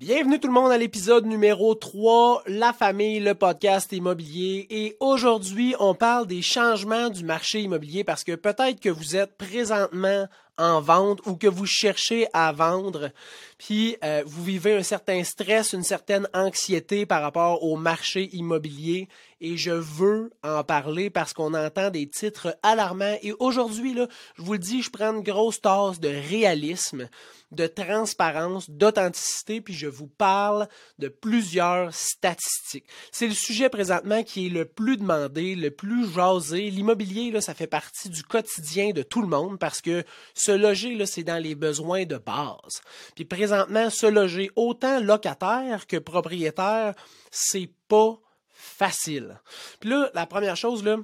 Bienvenue 0.00 0.40
tout 0.40 0.48
le 0.48 0.52
monde 0.52 0.72
à 0.72 0.76
l'épisode 0.76 1.24
numéro 1.24 1.76
3, 1.76 2.42
La 2.48 2.72
famille, 2.72 3.20
le 3.20 3.36
podcast 3.36 3.92
immobilier. 3.92 4.66
Et 4.68 4.96
aujourd'hui, 4.98 5.76
on 5.78 5.94
parle 5.94 6.26
des 6.26 6.42
changements 6.42 7.10
du 7.10 7.22
marché 7.22 7.60
immobilier 7.60 8.02
parce 8.02 8.24
que 8.24 8.34
peut-être 8.34 8.80
que 8.80 8.88
vous 8.88 9.14
êtes 9.14 9.36
présentement 9.36 10.26
en 10.58 10.80
vente 10.80 11.20
ou 11.26 11.36
que 11.36 11.46
vous 11.46 11.66
cherchez 11.66 12.26
à 12.32 12.52
vendre, 12.52 13.10
puis 13.58 13.96
euh, 14.04 14.22
vous 14.26 14.44
vivez 14.44 14.74
un 14.74 14.82
certain 14.82 15.24
stress, 15.24 15.72
une 15.72 15.82
certaine 15.82 16.28
anxiété 16.34 17.06
par 17.06 17.22
rapport 17.22 17.62
au 17.62 17.76
marché 17.76 18.28
immobilier. 18.34 19.08
Et 19.40 19.56
je 19.56 19.72
veux 19.72 20.30
en 20.42 20.64
parler 20.64 21.10
parce 21.10 21.34
qu'on 21.34 21.52
entend 21.52 21.90
des 21.90 22.08
titres 22.08 22.56
alarmants. 22.62 23.18
Et 23.22 23.34
aujourd'hui, 23.40 23.94
je 24.36 24.42
vous 24.42 24.54
le 24.54 24.58
dis, 24.58 24.80
je 24.80 24.90
prends 24.90 25.14
une 25.14 25.22
grosse 25.22 25.60
tasse 25.60 26.00
de 26.00 26.08
réalisme 26.08 27.08
de 27.54 27.66
transparence, 27.66 28.68
d'authenticité, 28.68 29.60
puis 29.60 29.74
je 29.74 29.86
vous 29.86 30.06
parle 30.06 30.68
de 30.98 31.08
plusieurs 31.08 31.94
statistiques. 31.94 32.86
C'est 33.12 33.26
le 33.26 33.34
sujet 33.34 33.68
présentement 33.68 34.22
qui 34.22 34.46
est 34.46 34.50
le 34.50 34.64
plus 34.64 34.96
demandé, 34.96 35.54
le 35.54 35.70
plus 35.70 36.10
jasé. 36.12 36.70
L'immobilier, 36.70 37.30
là, 37.30 37.40
ça 37.40 37.54
fait 37.54 37.66
partie 37.66 38.08
du 38.08 38.22
quotidien 38.22 38.90
de 38.90 39.02
tout 39.02 39.22
le 39.22 39.28
monde 39.28 39.58
parce 39.58 39.80
que 39.80 40.04
se 40.44 40.52
loger, 40.52 41.06
c'est 41.06 41.24
dans 41.24 41.42
les 41.42 41.54
besoins 41.54 42.04
de 42.04 42.16
base. 42.16 42.82
Puis 43.14 43.24
présentement, 43.24 43.90
se 43.90 44.06
loger 44.06 44.50
autant 44.56 45.00
locataire 45.00 45.86
que 45.86 45.96
propriétaire, 45.96 46.94
c'est 47.30 47.70
pas 47.88 48.18
facile. 48.52 49.40
Puis 49.80 49.90
là, 49.90 50.10
la 50.14 50.26
première 50.26 50.56
chose, 50.56 50.84
là, 50.84 50.96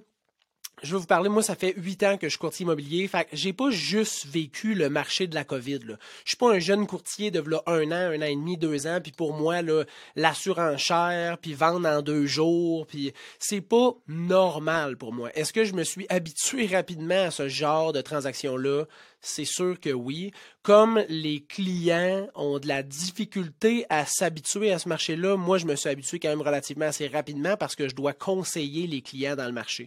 je 0.83 0.93
vais 0.93 1.01
vous 1.01 1.07
parler, 1.07 1.29
moi, 1.29 1.43
ça 1.43 1.55
fait 1.55 1.75
huit 1.77 2.03
ans 2.05 2.16
que 2.16 2.27
je 2.27 2.30
suis 2.30 2.39
courtier 2.39 2.65
immobilier. 2.65 3.07
Fait 3.07 3.25
que 3.25 3.30
j'ai 3.37 3.53
pas 3.53 3.71
juste 3.71 4.27
vécu 4.27 4.75
le 4.75 4.89
marché 4.89 5.27
de 5.27 5.35
la 5.35 5.45
COVID. 5.45 5.80
Là. 5.80 5.97
Je 6.25 6.30
suis 6.30 6.37
pas 6.37 6.52
un 6.55 6.59
jeune 6.59 6.87
courtier 6.87 7.30
de 7.30 7.41
un 7.66 7.91
an, 7.91 8.13
un 8.13 8.23
an 8.23 8.27
et 8.27 8.37
demi, 8.37 8.57
deux 8.57 8.87
ans, 8.87 9.01
puis 9.02 9.13
pour 9.13 9.35
moi, 9.35 9.61
là, 9.61 9.85
l'assurance 10.16 10.80
chère, 10.80 11.38
puis 11.38 11.52
vendre 11.52 11.88
en 11.88 12.01
deux 12.01 12.27
jours, 12.27 12.87
puis 12.87 13.13
c'est 13.38 13.61
pas 13.61 13.95
normal 14.09 14.96
pour 14.96 15.13
moi. 15.13 15.30
Est-ce 15.35 15.52
que 15.52 15.65
je 15.65 15.74
me 15.74 15.85
suis 15.85 16.07
habitué 16.09 16.66
rapidement 16.66 17.24
à 17.24 17.30
ce 17.30 17.49
genre 17.49 17.93
de 17.93 18.01
transaction-là? 18.01 18.85
C'est 19.21 19.45
sûr 19.45 19.79
que 19.79 19.90
oui. 19.90 20.32
Comme 20.63 21.04
les 21.09 21.45
clients 21.45 22.29
ont 22.35 22.59
de 22.59 22.66
la 22.66 22.82
difficulté 22.82 23.85
à 23.90 24.07
s'habituer 24.07 24.73
à 24.73 24.79
ce 24.79 24.88
marché-là, 24.88 25.37
moi, 25.37 25.59
je 25.59 25.66
me 25.66 25.77
suis 25.77 25.90
habitué 25.90 26.18
quand 26.18 26.30
même 26.30 26.40
relativement 26.40 26.87
assez 26.87 27.07
rapidement 27.07 27.57
parce 27.57 27.77
que 27.77 27.88
je 27.88 27.95
dois 27.95 28.15
conseiller 28.15 28.87
les 28.87 29.02
clients 29.02 29.37
dans 29.37 29.46
le 29.46 29.52
marché. 29.52 29.87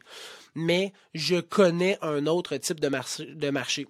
Mais 0.53 0.93
je 1.13 1.39
connais 1.39 1.97
un 2.01 2.27
autre 2.27 2.57
type 2.57 2.79
de, 2.79 2.89
marché. 3.49 3.87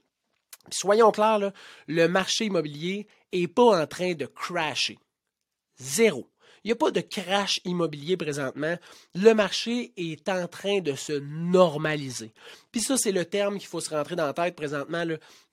soyons 0.71 1.11
clairs, 1.11 1.51
le 1.87 2.07
marché 2.07 2.45
immobilier 2.45 3.07
n'est 3.33 3.47
pas 3.47 3.81
en 3.81 3.87
train 3.87 4.13
de 4.13 4.25
crasher. 4.25 4.97
Zéro. 5.77 6.29
Il 6.63 6.67
n'y 6.69 6.71
a 6.71 6.75
pas 6.75 6.91
de 6.91 7.01
crash 7.01 7.59
immobilier 7.65 8.15
présentement. 8.15 8.77
Le 9.15 9.33
marché 9.33 9.91
est 9.97 10.29
en 10.29 10.47
train 10.47 10.79
de 10.79 10.93
se 10.93 11.13
normaliser. 11.13 12.33
Puis 12.71 12.81
ça, 12.81 12.95
c'est 12.95 13.11
le 13.11 13.25
terme 13.25 13.57
qu'il 13.57 13.67
faut 13.67 13.81
se 13.81 13.89
rentrer 13.89 14.15
dans 14.15 14.25
la 14.25 14.33
tête 14.33 14.55
présentement. 14.55 15.03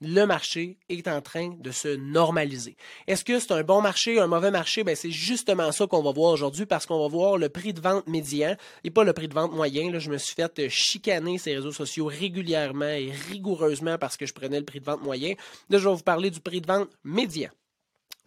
Le 0.01 0.25
marché 0.27 0.79
est 0.89 1.09
en 1.09 1.21
train 1.21 1.55
de 1.59 1.71
se 1.73 1.97
normaliser. 1.97 2.77
Est-ce 3.07 3.25
que 3.25 3.41
c'est 3.41 3.53
un 3.53 3.63
bon 3.63 3.83
marché, 3.83 4.21
un 4.21 4.29
mauvais 4.29 4.53
marché? 4.53 4.85
Ben, 4.85 4.95
c'est 4.95 5.11
justement 5.11 5.73
ça 5.73 5.87
qu'on 5.87 6.03
va 6.03 6.13
voir 6.13 6.33
aujourd'hui 6.33 6.65
parce 6.65 6.87
qu'on 6.87 7.01
va 7.01 7.09
voir 7.09 7.39
le 7.39 7.49
prix 7.49 7.73
de 7.73 7.81
vente 7.81 8.07
médian 8.07 8.57
et 8.85 8.91
pas 8.91 9.03
le 9.03 9.13
prix 9.13 9.29
de 9.29 9.35
vente 9.35 9.53
moyen. 9.53 9.91
Là, 9.91 9.99
je 9.99 10.11
me 10.11 10.19
suis 10.19 10.35
fait 10.35 10.69
chicaner 10.69 11.39
ces 11.39 11.57
réseaux 11.57 11.73
sociaux 11.73 12.07
régulièrement 12.07 12.85
et 12.85 13.11
rigoureusement 13.31 13.99
parce 13.99 14.17
que 14.17 14.27
je 14.27 14.33
prenais 14.33 14.59
le 14.59 14.65
prix 14.65 14.81
de 14.81 14.85
vente 14.85 15.03
moyen. 15.03 15.35
Là, 15.69 15.79
je 15.79 15.89
vais 15.89 15.95
vous 15.95 16.03
parler 16.03 16.31
du 16.31 16.41
prix 16.41 16.61
de 16.61 16.67
vente 16.67 16.89
médian 17.03 17.51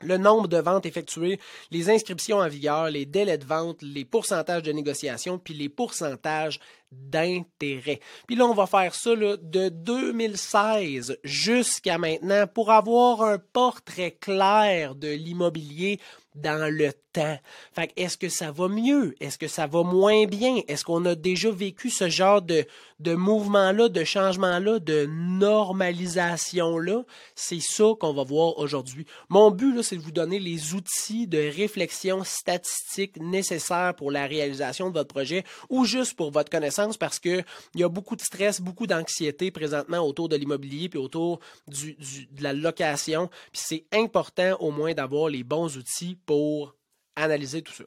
le 0.02 0.18
nombre 0.18 0.48
de 0.48 0.58
ventes 0.58 0.86
effectuées, 0.86 1.40
les 1.72 1.90
inscriptions 1.90 2.38
en 2.38 2.48
vigueur, 2.48 2.90
les 2.90 3.06
délais 3.06 3.38
de 3.38 3.46
vente, 3.46 3.82
les 3.82 4.06
pourcentages 4.06 4.64
de 4.64 4.72
négociation, 4.72 5.40
puis 5.40 5.54
les 5.54 5.70
pourcentages 5.70 6.60
d'intérêt. 6.92 8.00
Puis 8.28 8.36
là, 8.36 8.46
on 8.46 8.54
va 8.54 8.68
faire 8.68 8.94
ça 8.94 9.16
de 9.16 9.70
2016 9.70 11.18
jusqu'à 11.24 11.98
maintenant 11.98 12.46
pour 12.48 12.72
avoir 12.72 13.24
un 13.24 13.40
portrait 13.40 14.18
clair 14.20 14.96
de 14.96 15.08
l'immobilier 15.08 16.00
dans 16.36 16.72
le 16.72 16.92
temps. 17.14 17.38
Fait 17.74 17.92
est-ce 17.96 18.18
que 18.18 18.30
ça 18.30 18.52
va 18.52 18.68
mieux? 18.68 19.16
Est-ce 19.20 19.38
que 19.38 19.48
ça 19.48 19.68
va 19.68 19.84
moins 19.84 20.26
bien? 20.26 20.62
Est-ce 20.68 20.84
qu'on 20.84 21.06
a 21.06 21.16
déjà 21.16 21.52
vécu 21.52 21.90
ce 21.90 22.10
genre 22.10 22.42
de, 22.42 22.66
de 23.00 23.14
mouvement-là, 23.14 23.90
de 23.90 24.04
changement-là, 24.04 24.80
de 24.80 25.06
normalisation-là? 25.06 27.04
C'est 27.36 27.62
ça 27.62 27.92
qu'on 28.00 28.14
va 28.14 28.24
voir 28.24 28.58
aujourd'hui. 28.58 29.06
Mon 29.30 29.52
but, 29.52 29.84
c'est 29.84 29.98
de 29.98 30.02
vous 30.02 30.12
donner 30.12 30.40
les 30.40 30.74
outils 30.74 31.28
de 31.28 31.38
réflexion 31.38 32.24
statistique 32.24 33.18
nécessaires 33.20 33.94
pour 33.96 34.12
la 34.12 34.26
réalisation 34.26 34.90
de 34.90 34.94
votre 34.96 35.14
projet 35.14 35.44
ou 35.70 35.86
juste 35.86 36.16
pour 36.16 36.32
votre 36.32 36.50
connaissance 36.50 36.98
parce 36.98 37.20
qu'il 37.20 37.46
y 37.76 37.84
a 37.84 37.90
beaucoup 37.90 38.16
de 38.16 38.22
stress, 38.22 38.60
beaucoup 38.60 38.88
d'anxiété 38.88 39.52
présentement 39.52 40.00
autour 40.00 40.30
de 40.30 40.36
l'immobilier 40.36 40.90
puis 40.90 41.00
autour 41.00 41.40
du, 41.68 41.96
de 42.32 42.44
la 42.44 42.54
location. 42.54 43.30
Puis 43.52 43.62
c'est 43.66 43.86
important 43.94 44.58
au 44.60 44.72
moins 44.72 44.94
d'avoir 44.94 45.30
les 45.30 45.44
bons 45.44 45.78
outils 45.78 46.18
pour 46.26 46.76
analyser 47.16 47.62
tout 47.62 47.74
ça. 47.74 47.84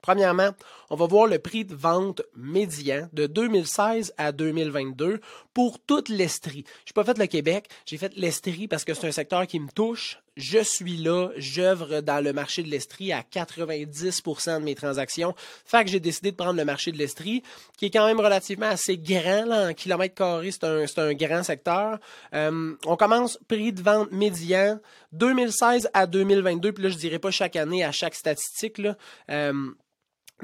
Premièrement, 0.00 0.50
on 0.90 0.96
va 0.96 1.06
voir 1.06 1.26
le 1.26 1.38
prix 1.38 1.64
de 1.64 1.74
vente 1.74 2.22
médian 2.36 3.08
de 3.12 3.26
2016 3.26 4.14
à 4.16 4.32
2022 4.32 5.20
pour 5.58 5.80
toute 5.80 6.08
l'Estrie. 6.08 6.62
Je 6.84 6.92
n'ai 6.92 6.94
pas 6.94 7.02
fait 7.02 7.18
le 7.18 7.26
Québec, 7.26 7.68
j'ai 7.84 7.98
fait 7.98 8.12
l'Estrie 8.14 8.68
parce 8.68 8.84
que 8.84 8.94
c'est 8.94 9.08
un 9.08 9.10
secteur 9.10 9.44
qui 9.44 9.58
me 9.58 9.68
touche. 9.68 10.20
Je 10.36 10.60
suis 10.62 10.98
là, 10.98 11.30
j'œuvre 11.36 12.00
dans 12.00 12.22
le 12.22 12.32
marché 12.32 12.62
de 12.62 12.68
l'Estrie 12.68 13.12
à 13.12 13.22
90% 13.22 14.60
de 14.60 14.64
mes 14.64 14.76
transactions. 14.76 15.34
Fait 15.64 15.82
que 15.82 15.90
j'ai 15.90 15.98
décidé 15.98 16.30
de 16.30 16.36
prendre 16.36 16.56
le 16.56 16.64
marché 16.64 16.92
de 16.92 16.96
l'Estrie, 16.96 17.42
qui 17.76 17.86
est 17.86 17.90
quand 17.90 18.06
même 18.06 18.20
relativement 18.20 18.68
assez 18.68 18.96
grand 18.96 19.46
là, 19.46 19.70
en 19.70 19.74
kilomètres 19.74 20.14
carrés. 20.14 20.52
C'est 20.52 20.62
un, 20.62 20.84
un, 20.96 21.14
grand 21.14 21.42
secteur. 21.42 21.98
Euh, 22.34 22.76
on 22.86 22.94
commence 22.94 23.36
prix 23.48 23.72
de 23.72 23.82
vente 23.82 24.12
médian 24.12 24.78
2016 25.10 25.90
à 25.92 26.06
2022. 26.06 26.70
Puis 26.70 26.84
là, 26.84 26.88
je 26.88 26.98
dirais 26.98 27.18
pas 27.18 27.32
chaque 27.32 27.56
année 27.56 27.82
à 27.82 27.90
chaque 27.90 28.14
statistique. 28.14 28.78
Là. 28.78 28.96
Euh, 29.28 29.72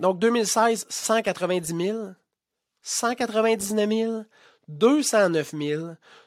donc 0.00 0.19
2016, 0.19 0.86
190 0.88 1.72
000, 1.72 1.98
199 2.82 3.88
000, 3.88 4.24
209 4.69 5.54
000, 5.56 5.86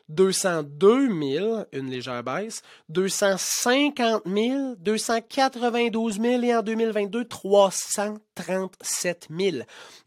202 0.10 1.08
000, 1.08 1.66
une 1.74 1.90
légère 1.90 2.24
baisse, 2.24 2.62
250 2.90 4.24
000, 4.26 4.76
292 4.80 6.22
000 6.22 6.44
et 6.44 6.56
en 6.56 6.62
2022, 6.62 7.26
337 7.26 9.28
000. 9.38 9.58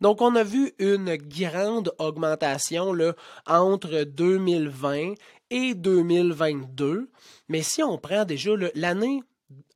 Donc, 0.01 0.23
on 0.23 0.35
a 0.37 0.43
vu 0.43 0.73
une 0.79 1.17
grande 1.17 1.93
augmentation 1.99 2.95
entre 3.47 4.05
2020 4.05 5.15
et 5.51 5.75
2022. 5.75 7.11
Mais 7.49 7.63
si 7.63 7.83
on 7.83 7.99
prend 7.99 8.25
déjà 8.25 8.53
l'année 8.75 9.21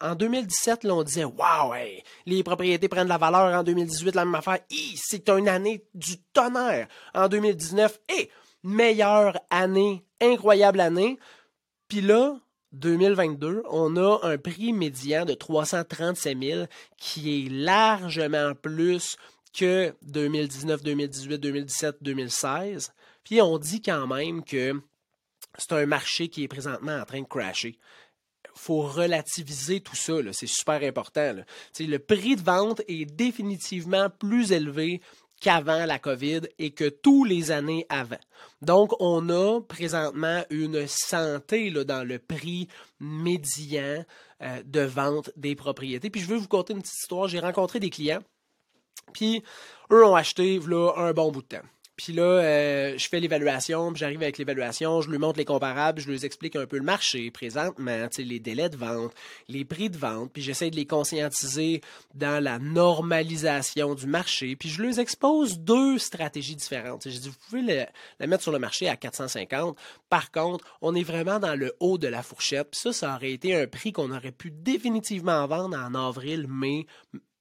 en 0.00 0.14
2017, 0.14 0.84
là, 0.84 0.94
on 0.94 1.02
disait 1.02 1.24
Waouh, 1.24 1.74
les 2.26 2.42
propriétés 2.42 2.88
prennent 2.88 3.04
de 3.04 3.08
la 3.08 3.18
valeur. 3.18 3.58
En 3.58 3.62
2018, 3.62 4.14
la 4.14 4.24
même 4.24 4.34
affaire. 4.34 4.58
C'est 4.96 5.28
une 5.28 5.48
année 5.48 5.84
du 5.94 6.18
tonnerre. 6.32 6.88
En 7.14 7.28
2019, 7.28 8.00
et 8.16 8.30
meilleure 8.64 9.38
année, 9.50 10.04
incroyable 10.20 10.80
année. 10.80 11.18
Puis 11.88 12.00
là, 12.00 12.36
2022, 12.72 13.62
on 13.70 13.96
a 13.96 14.18
un 14.22 14.38
prix 14.38 14.72
médian 14.72 15.24
de 15.24 15.34
337 15.34 16.42
000 16.42 16.66
qui 16.96 17.46
est 17.46 17.48
largement 17.50 18.54
plus 18.54 19.16
que 19.56 19.94
2019, 20.02 20.82
2018, 20.82 21.38
2017, 21.38 21.96
2016. 22.00 22.92
Puis 23.22 23.40
on 23.40 23.58
dit 23.58 23.80
quand 23.80 24.08
même 24.08 24.42
que 24.42 24.72
c'est 25.56 25.72
un 25.72 25.86
marché 25.86 26.28
qui 26.28 26.42
est 26.42 26.48
présentement 26.48 26.96
en 26.96 27.04
train 27.04 27.20
de 27.20 27.26
crasher 27.28 27.78
faut 28.54 28.82
relativiser 28.82 29.80
tout 29.80 29.96
ça. 29.96 30.14
C'est 30.32 30.48
super 30.48 30.82
important. 30.82 31.36
Le 31.78 31.96
prix 31.98 32.36
de 32.36 32.42
vente 32.42 32.82
est 32.88 33.04
définitivement 33.04 34.10
plus 34.10 34.52
élevé 34.52 35.00
qu'avant 35.44 35.84
la 35.84 35.98
COVID 35.98 36.40
et 36.58 36.70
que 36.70 36.88
tous 36.88 37.24
les 37.24 37.50
années 37.50 37.84
avant. 37.90 38.18
Donc, 38.62 38.94
on 38.98 39.28
a 39.28 39.60
présentement 39.60 40.42
une 40.48 40.86
santé 40.86 41.70
dans 41.70 42.02
le 42.02 42.18
prix 42.18 42.66
médian 42.98 44.06
euh, 44.40 44.62
de 44.64 44.80
vente 44.80 45.30
des 45.36 45.54
propriétés. 45.54 46.08
Puis, 46.08 46.22
je 46.22 46.28
veux 46.28 46.38
vous 46.38 46.48
conter 46.48 46.72
une 46.72 46.80
petite 46.80 46.96
histoire. 46.96 47.28
J'ai 47.28 47.40
rencontré 47.40 47.78
des 47.78 47.90
clients, 47.90 48.22
puis 49.12 49.42
eux 49.92 50.02
ont 50.06 50.16
acheté 50.16 50.58
là, 50.66 50.94
un 50.96 51.12
bon 51.12 51.30
bout 51.30 51.42
de 51.42 51.58
temps. 51.58 51.66
Puis 51.96 52.12
là, 52.12 52.22
euh, 52.22 52.98
je 52.98 53.08
fais 53.08 53.20
l'évaluation, 53.20 53.92
puis 53.92 54.00
j'arrive 54.00 54.22
avec 54.22 54.38
l'évaluation, 54.38 55.00
je 55.00 55.10
lui 55.10 55.18
montre 55.18 55.38
les 55.38 55.44
comparables, 55.44 56.00
je 56.00 56.10
lui 56.10 56.24
explique 56.24 56.56
un 56.56 56.66
peu 56.66 56.78
le 56.78 56.84
marché 56.84 57.30
présentement, 57.30 58.08
les 58.18 58.40
délais 58.40 58.68
de 58.68 58.76
vente, 58.76 59.12
les 59.48 59.64
prix 59.64 59.90
de 59.90 59.96
vente, 59.96 60.32
puis 60.32 60.42
j'essaie 60.42 60.70
de 60.70 60.76
les 60.76 60.86
conscientiser 60.86 61.80
dans 62.14 62.42
la 62.42 62.58
normalisation 62.58 63.94
du 63.94 64.06
marché, 64.06 64.56
puis 64.56 64.68
je 64.68 64.82
leur 64.82 64.98
expose 64.98 65.58
deux 65.60 65.98
stratégies 65.98 66.56
différentes. 66.56 67.08
Je 67.08 67.18
dis, 67.18 67.28
vous 67.28 67.36
pouvez 67.48 67.86
la 68.18 68.26
mettre 68.26 68.42
sur 68.42 68.52
le 68.52 68.58
marché 68.58 68.88
à 68.88 68.96
450. 68.96 69.76
Par 70.08 70.30
contre, 70.30 70.64
on 70.80 70.94
est 70.94 71.02
vraiment 71.02 71.38
dans 71.38 71.54
le 71.54 71.74
haut 71.80 71.98
de 71.98 72.08
la 72.08 72.22
fourchette. 72.22 72.70
Puis 72.70 72.80
ça, 72.80 72.92
ça 72.92 73.14
aurait 73.14 73.32
été 73.32 73.54
un 73.54 73.66
prix 73.66 73.92
qu'on 73.92 74.10
aurait 74.10 74.32
pu 74.32 74.50
définitivement 74.50 75.46
vendre 75.46 75.76
en 75.76 75.94
avril, 75.94 76.46
mai, 76.48 76.86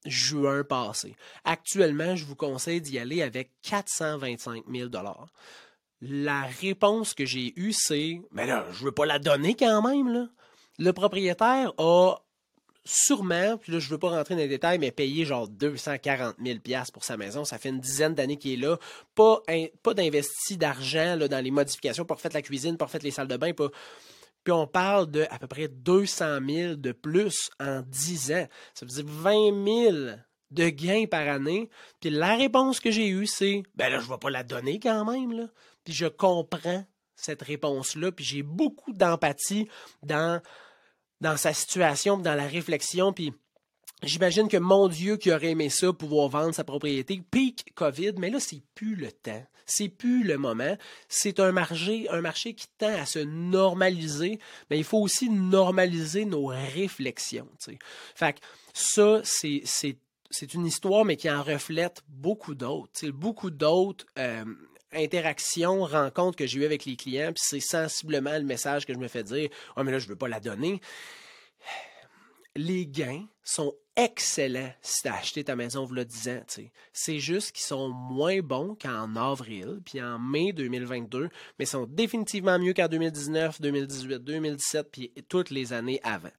juin 0.06 0.64
passé. 0.64 1.16
Actuellement, 1.44 2.16
je 2.16 2.26
vous 2.26 2.36
conseille 2.36 2.82
d'y 2.82 3.00
aller 3.00 3.22
avec 3.22 3.52
425 3.64 4.64
000 4.72 4.90
La 6.02 6.42
réponse 6.62 7.14
que 7.14 7.26
j'ai 7.26 7.54
eue, 7.56 7.74
c'est 7.74 8.22
Mais 8.32 8.46
là, 8.46 8.66
je 8.72 8.82
ne 8.82 8.86
veux 8.86 8.92
pas 8.92 9.06
la 9.06 9.20
donner 9.20 9.56
quand 9.56 9.82
même. 9.88 10.30
Le 10.80 10.92
propriétaire 10.92 11.72
a 11.78 12.16
sûrement, 12.86 13.58
puis 13.58 13.72
là, 13.72 13.80
je 13.80 13.88
ne 13.88 13.92
veux 13.92 13.98
pas 13.98 14.10
rentrer 14.10 14.36
dans 14.36 14.42
les 14.42 14.48
détails, 14.48 14.78
mais 14.78 14.92
payé 14.92 15.26
genre 15.26 15.48
240 15.48 16.36
000 16.44 16.60
pour 16.92 17.04
sa 17.04 17.16
maison. 17.16 17.46
Ça 17.46 17.58
fait 17.58 17.70
une 17.70 17.80
dizaine 17.80 18.14
d'années 18.14 18.38
qu'il 18.38 18.52
est 18.54 18.66
là. 18.66 18.78
Pas, 19.16 19.42
pas 19.82 19.94
d'investi 19.94 20.58
d'argent 20.58 21.18
dans 21.18 21.44
les 21.44 21.52
modifications 21.52 22.06
pour 22.06 22.20
faire 22.20 22.32
la 22.34 22.42
cuisine, 22.42 22.78
pour 22.78 22.90
faire 22.90 23.02
les 23.04 23.12
salles 23.12 23.28
de 23.28 23.38
bain, 23.38 23.54
pas 23.54 23.70
puis 24.44 24.52
on 24.52 24.68
parle 24.68 25.10
de 25.10 25.26
à 25.30 25.40
peu 25.40 25.48
près 25.48 25.68
200 25.68 26.40
000 26.48 26.76
de 26.76 26.92
plus 26.92 27.50
en 27.60 27.82
10 27.82 28.32
ans. 28.34 28.48
Ça 28.74 28.86
veut 28.86 28.92
dire 28.92 29.06
20 29.06 29.66
000 29.66 30.18
de 30.52 30.70
gains 30.70 31.06
par 31.10 31.28
année. 31.28 31.70
Puis 32.00 32.10
la 32.10 32.36
réponse 32.36 32.80
que 32.80 32.92
j'ai 32.92 33.08
eue, 33.08 33.26
c'est 33.26 33.64
Ben 33.76 33.90
là, 33.90 34.00
je 34.00 34.06
ne 34.06 34.12
vais 34.12 34.20
pas 34.20 34.30
la 34.30 34.44
donner 34.44 34.80
quand 34.80 35.06
même. 35.12 35.50
Puis 35.84 35.94
je 35.94 36.06
comprends 36.06 36.86
cette 37.16 37.42
réponse-là. 37.42 38.12
Puis 38.12 38.26
j'ai 38.26 38.44
beaucoup 38.44 38.94
d'empathie 38.94 39.68
dans, 40.04 40.42
dans 41.22 41.38
sa 41.38 41.54
situation, 41.54 42.18
dans 42.18 42.36
la 42.36 42.48
réflexion. 42.48 43.14
Puis 43.14 43.34
J'imagine 44.04 44.50
que 44.50 44.58
mon 44.58 44.90
Dieu 44.90 45.16
qui 45.16 45.32
aurait 45.32 45.52
aimé 45.52 45.70
ça, 45.70 45.94
pouvoir 45.94 46.28
vendre 46.28 46.54
sa 46.54 46.66
propriété, 46.66 47.22
pique 47.32 47.74
COVID, 47.74 48.14
mais 48.18 48.30
là, 48.30 48.42
c'est 48.42 48.62
plus 48.76 48.96
le 48.96 49.14
temps. 49.14 49.46
C'est 49.66 49.90
plus 49.90 50.24
le 50.24 50.38
moment. 50.38 50.78
C'est 51.08 51.40
un 51.40 51.52
marché, 51.52 52.08
un 52.10 52.22
marché 52.22 52.54
qui 52.54 52.68
tend 52.78 52.94
à 52.94 53.06
se 53.06 53.20
normaliser, 53.20 54.40
mais 54.70 54.78
il 54.78 54.84
faut 54.84 55.00
aussi 55.00 55.30
normaliser 55.30 56.26
nos 56.26 56.48
réflexions. 56.48 57.48
Que 57.66 58.26
ça, 58.74 59.22
c'est, 59.24 60.54
une 60.54 60.66
histoire, 60.66 61.06
mais 61.06 61.16
qui 61.16 61.30
en 61.30 61.44
reflète 61.44 62.02
beaucoup 62.08 62.56
d'autres. 62.56 63.08
Beaucoup 63.10 63.52
d'autres 63.52 64.06
euh, 64.18 64.46
interactions, 64.92 65.84
rencontres 65.86 66.38
que 66.38 66.48
j'ai 66.48 66.60
eues 66.60 66.66
avec 66.66 66.86
les 66.86 66.96
clients, 66.96 67.32
puis 67.34 67.44
c'est 67.46 67.60
sensiblement 67.60 68.38
le 68.38 68.44
message 68.44 68.86
que 68.86 68.94
je 68.94 69.00
me 69.00 69.08
fais 69.08 69.24
dire 69.24 69.50
Oh, 69.78 69.84
mais 69.84 69.92
là, 69.92 70.00
je 70.00 70.06
ne 70.06 70.10
veux 70.10 70.18
pas 70.18 70.28
la 70.28 70.40
donner 70.40 70.82
les 72.56 72.86
gains 72.86 73.26
sont 73.44 73.74
excellents 73.96 74.72
si 74.82 75.02
tu 75.02 75.08
as 75.08 75.16
acheté 75.16 75.44
ta 75.44 75.56
maison 75.56 75.86
vous 75.86 75.94
le 75.94 76.06
10 76.06 76.30
ans. 76.30 76.44
C'est 76.94 77.20
juste 77.20 77.52
qu'ils 77.52 77.66
sont 77.66 77.90
moins 77.90 78.40
bons 78.40 78.76
qu'en 78.76 79.16
avril, 79.16 79.82
puis 79.86 80.02
en 80.02 80.18
mai 80.20 80.54
2022, 80.54 81.30
mais 81.60 81.66
sont 81.66 81.86
définitivement 81.86 82.58
mieux 82.58 82.74
qu'en 82.74 82.88
2019, 82.88 83.62
2018, 83.62 84.20
2017, 84.20 84.92
puis 84.92 85.12
toutes 85.30 85.50
les 85.50 85.74
années 85.74 86.00
avant. 86.04 86.32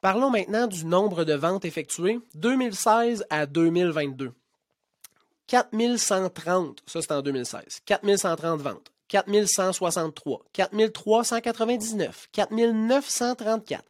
Parlons 0.00 0.30
maintenant 0.30 0.66
du 0.66 0.84
nombre 0.84 1.24
de 1.24 1.32
ventes 1.32 1.64
effectuées 1.64 2.20
2016 2.34 3.24
à 3.30 3.46
2022. 3.46 4.32
4130, 5.46 6.82
ça 6.86 7.00
c'est 7.00 7.12
en 7.12 7.22
2016. 7.22 7.80
4130 7.86 8.60
ventes. 8.60 8.90
4163, 9.08 10.44
4399, 10.52 12.28
4934, 12.32 13.84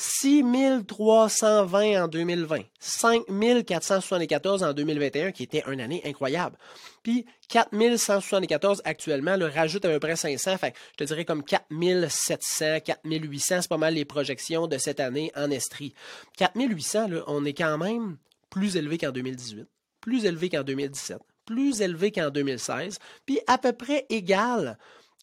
6320 0.00 2.04
en 2.04 2.06
2020, 2.06 2.60
5474 2.78 4.62
en 4.62 4.72
2021, 4.72 5.32
qui 5.32 5.42
était 5.42 5.64
une 5.66 5.80
année 5.80 6.00
incroyable. 6.04 6.56
Puis 7.02 7.26
4174 7.48 8.80
actuellement, 8.84 9.36
le 9.36 9.46
rajoute 9.46 9.84
à 9.84 9.88
peu 9.88 9.98
près 9.98 10.14
500, 10.14 10.56
fait 10.56 10.72
je 10.92 10.98
te 10.98 11.04
dirais 11.04 11.24
comme 11.24 11.42
4700, 11.42 12.78
4800, 12.84 13.62
c'est 13.62 13.68
pas 13.68 13.76
mal 13.76 13.94
les 13.94 14.04
projections 14.04 14.68
de 14.68 14.78
cette 14.78 15.00
année 15.00 15.32
en 15.34 15.50
Estrie. 15.50 15.94
4800, 16.36 17.08
là, 17.08 17.24
on 17.26 17.44
est 17.44 17.54
quand 17.54 17.76
même 17.76 18.18
plus 18.50 18.76
élevé 18.76 18.98
qu'en 18.98 19.10
2018, 19.10 19.66
plus 20.00 20.26
élevé 20.26 20.48
qu'en 20.48 20.62
2017, 20.62 21.18
plus 21.44 21.80
élevé 21.80 22.12
qu'en 22.12 22.30
2016, 22.30 23.00
puis 23.26 23.40
à 23.48 23.58
peu 23.58 23.72
près 23.72 24.06
égal 24.10 24.78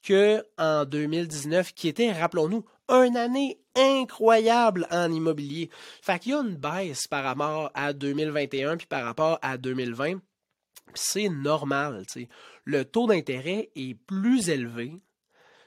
qu'en 0.06 0.83
2019, 0.83 1.74
qui 1.74 1.88
était, 1.88 2.12
rappelons-nous, 2.12 2.66
une 2.90 3.18
année 3.18 3.60
incroyable 3.76 4.88
en 4.92 5.12
immobilier. 5.12 5.70
Fait 6.02 6.20
qu'il 6.20 6.32
y 6.32 6.36
a 6.36 6.42
une 6.42 6.56
baisse 6.56 7.08
par 7.08 7.24
rapport 7.24 7.72
à 7.74 7.94
2021 7.94 8.78
puis 8.78 8.88
par 8.88 9.04
rapport 9.04 9.40
à 9.42 9.58
2020. 9.58 10.20
C'est 10.94 11.30
normal. 11.30 12.06
Le 12.64 12.86
taux 12.86 13.08
d'intérêt 13.08 13.70
est 13.76 13.96
plus 13.96 14.50
élevé. 14.50 14.94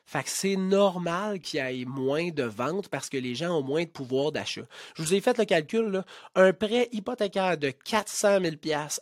Fait 0.09 0.23
que 0.23 0.31
c'est 0.31 0.57
normal 0.57 1.39
qu'il 1.39 1.61
y 1.61 1.83
ait 1.83 1.85
moins 1.85 2.31
de 2.31 2.45
ventes 2.45 2.89
parce 2.89 3.11
que 3.11 3.19
les 3.19 3.35
gens 3.35 3.59
ont 3.59 3.63
moins 3.63 3.85
de 3.85 3.91
pouvoir 3.91 4.33
d'achat. 4.33 4.63
Je 4.97 5.03
vous 5.03 5.13
ai 5.13 5.21
fait 5.21 5.37
le 5.37 5.45
calcul, 5.45 6.03
un 6.35 6.55
prêt 6.55 6.89
hypothécaire 6.93 7.59
de 7.59 7.69
400 7.69 8.39
000 8.41 8.55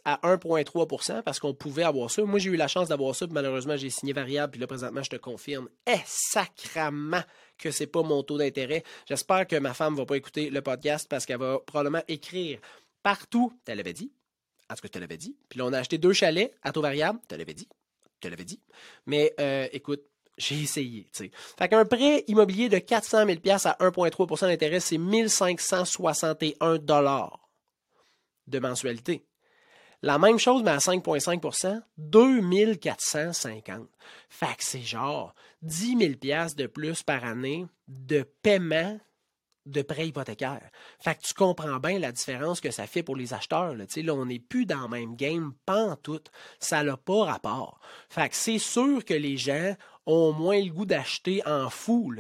à 0.05 0.17
1,3% 0.25 1.23
parce 1.23 1.39
qu'on 1.39 1.55
pouvait 1.55 1.85
avoir 1.85 2.11
ça. 2.11 2.25
Moi, 2.25 2.41
j'ai 2.41 2.51
eu 2.51 2.57
la 2.57 2.67
chance 2.67 2.89
d'avoir 2.89 3.15
ça, 3.15 3.25
puis 3.25 3.35
malheureusement, 3.35 3.77
j'ai 3.77 3.89
signé 3.89 4.13
variable, 4.13 4.51
puis 4.51 4.61
là, 4.61 4.67
présentement, 4.67 5.05
je 5.05 5.11
te 5.11 5.17
confirme, 5.17 5.69
eh, 5.87 6.01
sacrament 6.05 7.23
que 7.59 7.71
c'est 7.71 7.87
pas 7.87 8.03
mon 8.03 8.23
taux 8.23 8.39
d'intérêt. 8.39 8.83
J'espère 9.09 9.47
que 9.47 9.57
ma 9.57 9.75
femme 9.75 9.95
va 9.97 10.07
pas 10.07 10.17
écouter 10.17 10.51
le 10.51 10.63
podcast 10.63 11.09
parce 11.09 11.27
qu'elle 11.27 11.39
va 11.39 11.59
probablement 11.61 12.03
écrire 12.09 12.61
partout. 13.03 13.53
Tu 13.65 13.75
l'avais 13.75 13.93
dit. 13.93 14.13
En 14.69 14.75
tout 14.75 14.83
cas, 14.83 14.89
te 14.89 14.99
l'avais 14.99 15.17
dit. 15.17 15.37
Puis 15.49 15.59
là, 15.59 15.67
on 15.67 15.73
a 15.73 15.79
acheté 15.79 15.99
deux 15.99 16.13
chalets 16.13 16.55
à 16.63 16.73
taux 16.73 16.83
variable. 16.83 17.21
Tu 17.29 17.37
l'avais 17.37 17.55
dit. 17.55 17.69
Tu 18.21 18.29
l'avais 18.29 18.45
dit. 18.45 18.61
Mais 19.07 19.33
euh, 19.39 19.69
écoute, 19.73 20.03
j'ai 20.39 20.61
essayé. 20.61 21.07
sais. 21.13 21.31
Fait 21.59 21.69
qu'un 21.69 21.85
prêt 21.85 22.25
immobilier 22.27 22.69
de 22.69 22.79
400 22.79 23.27
000 23.27 23.39
à 23.65 23.77
1,3% 23.81 24.41
d'intérêt, 24.47 24.81
c'est 24.81 24.99
1561 24.99 26.79
de 28.47 28.59
mensualité. 28.59 29.25
La 30.03 30.19
même 30.19 30.39
chose, 30.39 30.63
mais 30.63 30.73
à 30.73 30.79
5,5% 30.79 31.81
2450. 31.97 33.89
Fait 34.29 34.57
que 34.57 34.65
c'est 34.65 34.83
genre 34.83 35.35
10 35.63 35.99
000 35.99 36.13
de 36.57 36.67
plus 36.67 37.03
par 37.03 37.25
année 37.25 37.67
de 37.89 38.23
paiement 38.43 38.99
de 39.67 39.83
prêt 39.83 40.09
hypothécaire. 40.09 40.71
Fait 41.01 41.17
que 41.17 41.23
tu 41.23 41.35
comprends 41.35 41.79
bien 41.79 41.99
la 41.99 42.13
différence 42.13 42.61
que 42.61 42.71
ça 42.71 42.87
fait 42.87 43.03
pour 43.03 43.17
les 43.17 43.35
acheteurs. 43.35 43.75
Là, 43.75 43.85
là 43.97 44.15
on 44.15 44.27
n'est 44.27 44.39
plus 44.39 44.65
dans 44.65 44.83
le 44.83 44.89
même 44.89 45.17
game, 45.17 45.55
pas 45.67 45.97
tout. 45.97 46.23
Ça 46.61 46.83
n'a 46.83 46.97
pas 46.97 47.25
rapport. 47.25 47.81
Fait 48.09 48.29
que 48.29 48.37
c'est 48.37 48.59
sûr 48.59 49.05
que 49.05 49.15
les 49.15 49.37
gens 49.37 49.75
ont 50.07 50.33
moins 50.33 50.61
le 50.61 50.71
goût 50.71 50.87
d'acheter 50.87 51.43
en 51.47 51.69
fou. 51.69 52.15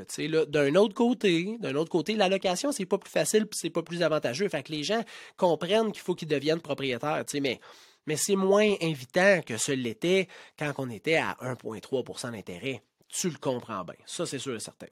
D'un 0.49 0.75
autre 0.75 0.95
côté, 0.95 1.57
d'un 1.61 1.75
autre 1.77 1.91
côté, 1.91 2.15
la 2.15 2.29
c'est 2.73 2.87
pas 2.87 2.99
plus 2.99 3.11
facile 3.11 3.47
c'est 3.53 3.71
pas 3.71 3.83
plus 3.83 4.03
avantageux. 4.03 4.49
Fait 4.49 4.63
que 4.63 4.73
les 4.73 4.83
gens 4.83 5.03
comprennent 5.37 5.93
qu'il 5.93 6.03
faut 6.03 6.15
qu'ils 6.15 6.29
deviennent 6.29 6.61
propriétaires. 6.61 7.25
Mais, 7.41 7.61
mais 8.07 8.17
c'est 8.17 8.37
moins 8.37 8.75
invitant 8.83 9.41
que 9.47 9.57
ce 9.57 9.73
l'était 9.73 10.29
quand 10.59 10.73
on 10.79 10.91
était 10.91 11.17
à 11.17 11.37
1,3% 11.41 12.33
d'intérêt. 12.33 12.83
Tu 13.09 13.31
le 13.31 13.39
comprends 13.39 13.85
bien. 13.85 13.97
Ça, 14.05 14.27
c'est 14.27 14.39
sûr 14.39 14.57
et 14.57 14.61
certain. 14.61 14.89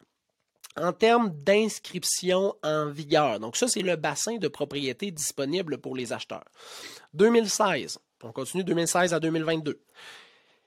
En 0.76 0.92
termes 0.92 1.30
d'inscription 1.30 2.54
en 2.64 2.90
vigueur, 2.90 3.38
donc 3.38 3.56
ça, 3.56 3.68
c'est 3.68 3.82
le 3.82 3.96
bassin 3.96 4.38
de 4.38 4.48
propriété 4.48 5.12
disponible 5.12 5.78
pour 5.78 5.94
les 5.94 6.12
acheteurs. 6.12 6.44
2016, 7.14 7.98
on 8.24 8.32
continue 8.32 8.64
2016 8.64 9.14
à 9.14 9.20
2022. 9.20 9.80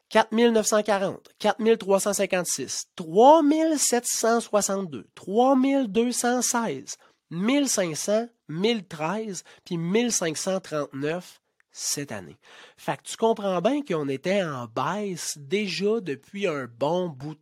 4940, 0.09 1.29
4356, 1.39 2.85
3762, 2.95 5.07
3216, 5.15 6.97
1500, 7.29 8.27
1013, 8.49 9.43
puis 9.65 9.77
1539 9.77 11.41
cette 11.71 12.11
année. 12.11 12.37
Fait 12.77 12.97
que 12.97 13.03
tu 13.03 13.17
comprends 13.17 13.61
bien 13.61 13.83
qu'on 13.83 14.07
était 14.07 14.43
en 14.43 14.65
baisse 14.65 15.37
déjà 15.37 15.99
depuis 16.01 16.47
un 16.47 16.65
bon 16.65 17.09
bout 17.09 17.35
de 17.35 17.41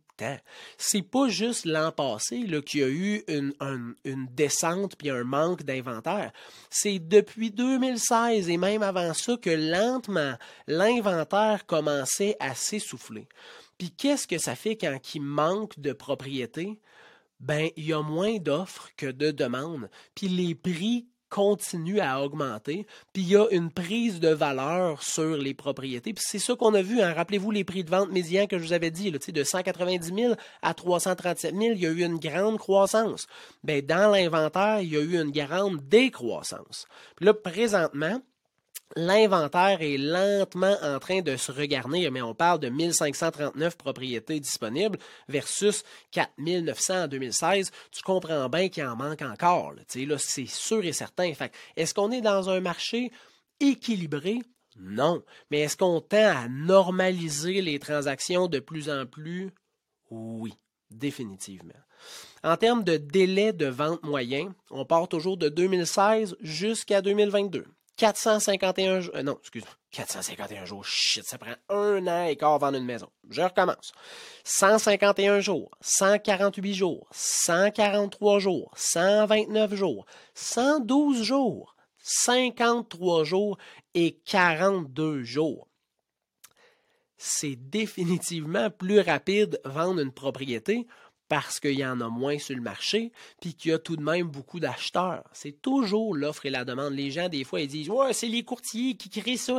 c'est 0.78 1.02
pas 1.02 1.28
juste 1.28 1.64
l'an 1.64 1.92
passé 1.92 2.46
qu'il 2.64 2.80
y 2.80 2.84
a 2.84 2.88
eu 2.88 3.24
une, 3.28 3.54
une 4.04 4.26
descente 4.28 4.96
puis 4.96 5.10
un 5.10 5.24
manque 5.24 5.62
d'inventaire. 5.62 6.32
C'est 6.70 6.98
depuis 6.98 7.50
2016 7.50 8.48
et 8.48 8.56
même 8.56 8.82
avant 8.82 9.14
ça 9.14 9.36
que 9.36 9.50
lentement 9.50 10.36
l'inventaire 10.66 11.66
commençait 11.66 12.36
à 12.40 12.54
s'essouffler. 12.54 13.28
Puis 13.78 13.90
qu'est-ce 13.90 14.26
que 14.26 14.38
ça 14.38 14.54
fait 14.54 14.76
quand 14.76 14.98
il 15.14 15.22
manque 15.22 15.78
de 15.78 15.92
propriété? 15.92 16.78
Ben, 17.40 17.68
il 17.76 17.86
y 17.86 17.92
a 17.92 18.02
moins 18.02 18.38
d'offres 18.38 18.90
que 18.96 19.06
de 19.06 19.30
demandes. 19.30 19.90
Puis 20.14 20.28
les 20.28 20.54
prix 20.54 21.06
continue 21.36 22.00
à 22.00 22.22
augmenter, 22.22 22.86
puis 23.12 23.22
il 23.22 23.28
y 23.28 23.36
a 23.36 23.46
une 23.50 23.70
prise 23.70 24.20
de 24.20 24.30
valeur 24.30 25.02
sur 25.02 25.36
les 25.36 25.52
propriétés. 25.52 26.14
Puis 26.14 26.24
c'est 26.26 26.38
ça 26.38 26.56
qu'on 26.56 26.72
a 26.72 26.80
vu. 26.80 27.02
Hein. 27.02 27.12
Rappelez-vous 27.12 27.50
les 27.50 27.62
prix 27.62 27.84
de 27.84 27.90
vente 27.90 28.10
médians 28.10 28.46
que 28.46 28.56
je 28.56 28.64
vous 28.64 28.72
avais 28.72 28.90
dit, 28.90 29.12
de 29.12 29.44
190 29.44 30.14
000 30.14 30.34
à 30.62 30.72
337 30.72 31.54
000, 31.54 31.74
il 31.74 31.80
y 31.82 31.86
a 31.86 31.90
eu 31.90 32.04
une 32.04 32.18
grande 32.18 32.56
croissance. 32.56 33.26
Ben, 33.64 33.84
dans 33.84 34.10
l'inventaire, 34.10 34.80
il 34.80 34.88
y 34.88 34.96
a 34.96 35.00
eu 35.00 35.20
une 35.20 35.30
grande 35.30 35.86
décroissance. 35.86 36.86
Puis 37.16 37.26
là, 37.26 37.34
présentement, 37.34 38.18
L'inventaire 38.94 39.82
est 39.82 39.98
lentement 39.98 40.76
en 40.80 40.98
train 41.00 41.20
de 41.20 41.36
se 41.36 41.50
regarder, 41.50 42.08
mais 42.10 42.22
on 42.22 42.34
parle 42.34 42.60
de 42.60 42.68
1539 42.68 43.76
propriétés 43.76 44.38
disponibles 44.38 44.98
versus 45.28 45.82
4900 46.12 47.04
en 47.04 47.08
2016. 47.08 47.72
Tu 47.90 48.02
comprends 48.02 48.48
bien 48.48 48.68
qu'il 48.68 48.84
en 48.84 48.96
manque 48.96 49.22
encore. 49.22 49.74
C'est 49.88 50.46
sûr 50.46 50.84
et 50.84 50.92
certain. 50.92 51.32
est-ce 51.76 51.94
qu'on 51.94 52.12
est 52.12 52.20
dans 52.20 52.48
un 52.48 52.60
marché 52.60 53.10
équilibré? 53.58 54.38
Non. 54.78 55.22
Mais 55.50 55.60
est-ce 55.60 55.76
qu'on 55.76 56.00
tend 56.00 56.36
à 56.36 56.48
normaliser 56.48 57.62
les 57.62 57.80
transactions 57.80 58.46
de 58.46 58.60
plus 58.60 58.88
en 58.88 59.04
plus? 59.04 59.50
Oui, 60.10 60.54
définitivement. 60.90 61.74
En 62.44 62.56
termes 62.56 62.84
de 62.84 62.96
délai 62.96 63.52
de 63.52 63.66
vente 63.66 64.04
moyen, 64.04 64.54
on 64.70 64.84
part 64.84 65.08
toujours 65.08 65.36
de 65.36 65.48
2016 65.48 66.36
jusqu'à 66.40 67.02
2022. 67.02 67.64
451 67.96 69.00
jours. 69.00 69.14
Euh, 69.16 69.22
non, 69.22 69.38
excuse-moi. 69.40 69.72
451 69.90 70.64
jours. 70.66 70.84
Shit, 70.84 71.24
ça 71.24 71.38
prend 71.38 71.54
un 71.70 72.06
an 72.06 72.26
et 72.26 72.36
quart 72.36 72.58
vendre 72.58 72.76
une 72.76 72.84
maison. 72.84 73.08
Je 73.30 73.40
recommence. 73.40 73.92
151 74.44 75.40
jours, 75.40 75.70
148 75.80 76.74
jours, 76.74 77.08
143 77.12 78.38
jours, 78.38 78.72
129 78.76 79.74
jours, 79.74 80.06
112 80.34 81.22
jours, 81.22 81.76
53 82.02 83.24
jours 83.24 83.58
et 83.94 84.20
42 84.26 85.22
jours. 85.22 85.68
C'est 87.16 87.56
définitivement 87.56 88.70
plus 88.70 89.00
rapide 89.00 89.58
vendre 89.64 90.00
une 90.00 90.12
propriété 90.12 90.86
parce 91.28 91.60
qu'il 91.60 91.72
y 91.72 91.84
en 91.84 92.00
a 92.00 92.08
moins 92.08 92.38
sur 92.38 92.54
le 92.54 92.62
marché, 92.62 93.12
puis 93.40 93.54
qu'il 93.54 93.70
y 93.70 93.74
a 93.74 93.78
tout 93.78 93.96
de 93.96 94.02
même 94.02 94.28
beaucoup 94.28 94.60
d'acheteurs. 94.60 95.24
C'est 95.32 95.60
toujours 95.60 96.14
l'offre 96.14 96.46
et 96.46 96.50
la 96.50 96.64
demande. 96.64 96.94
Les 96.94 97.10
gens, 97.10 97.28
des 97.28 97.44
fois, 97.44 97.60
ils 97.60 97.68
disent 97.68 97.90
Ouais, 97.90 98.12
c'est 98.12 98.28
les 98.28 98.44
courtiers 98.44 98.96
qui 98.96 99.08
créent 99.08 99.36
ça. 99.36 99.58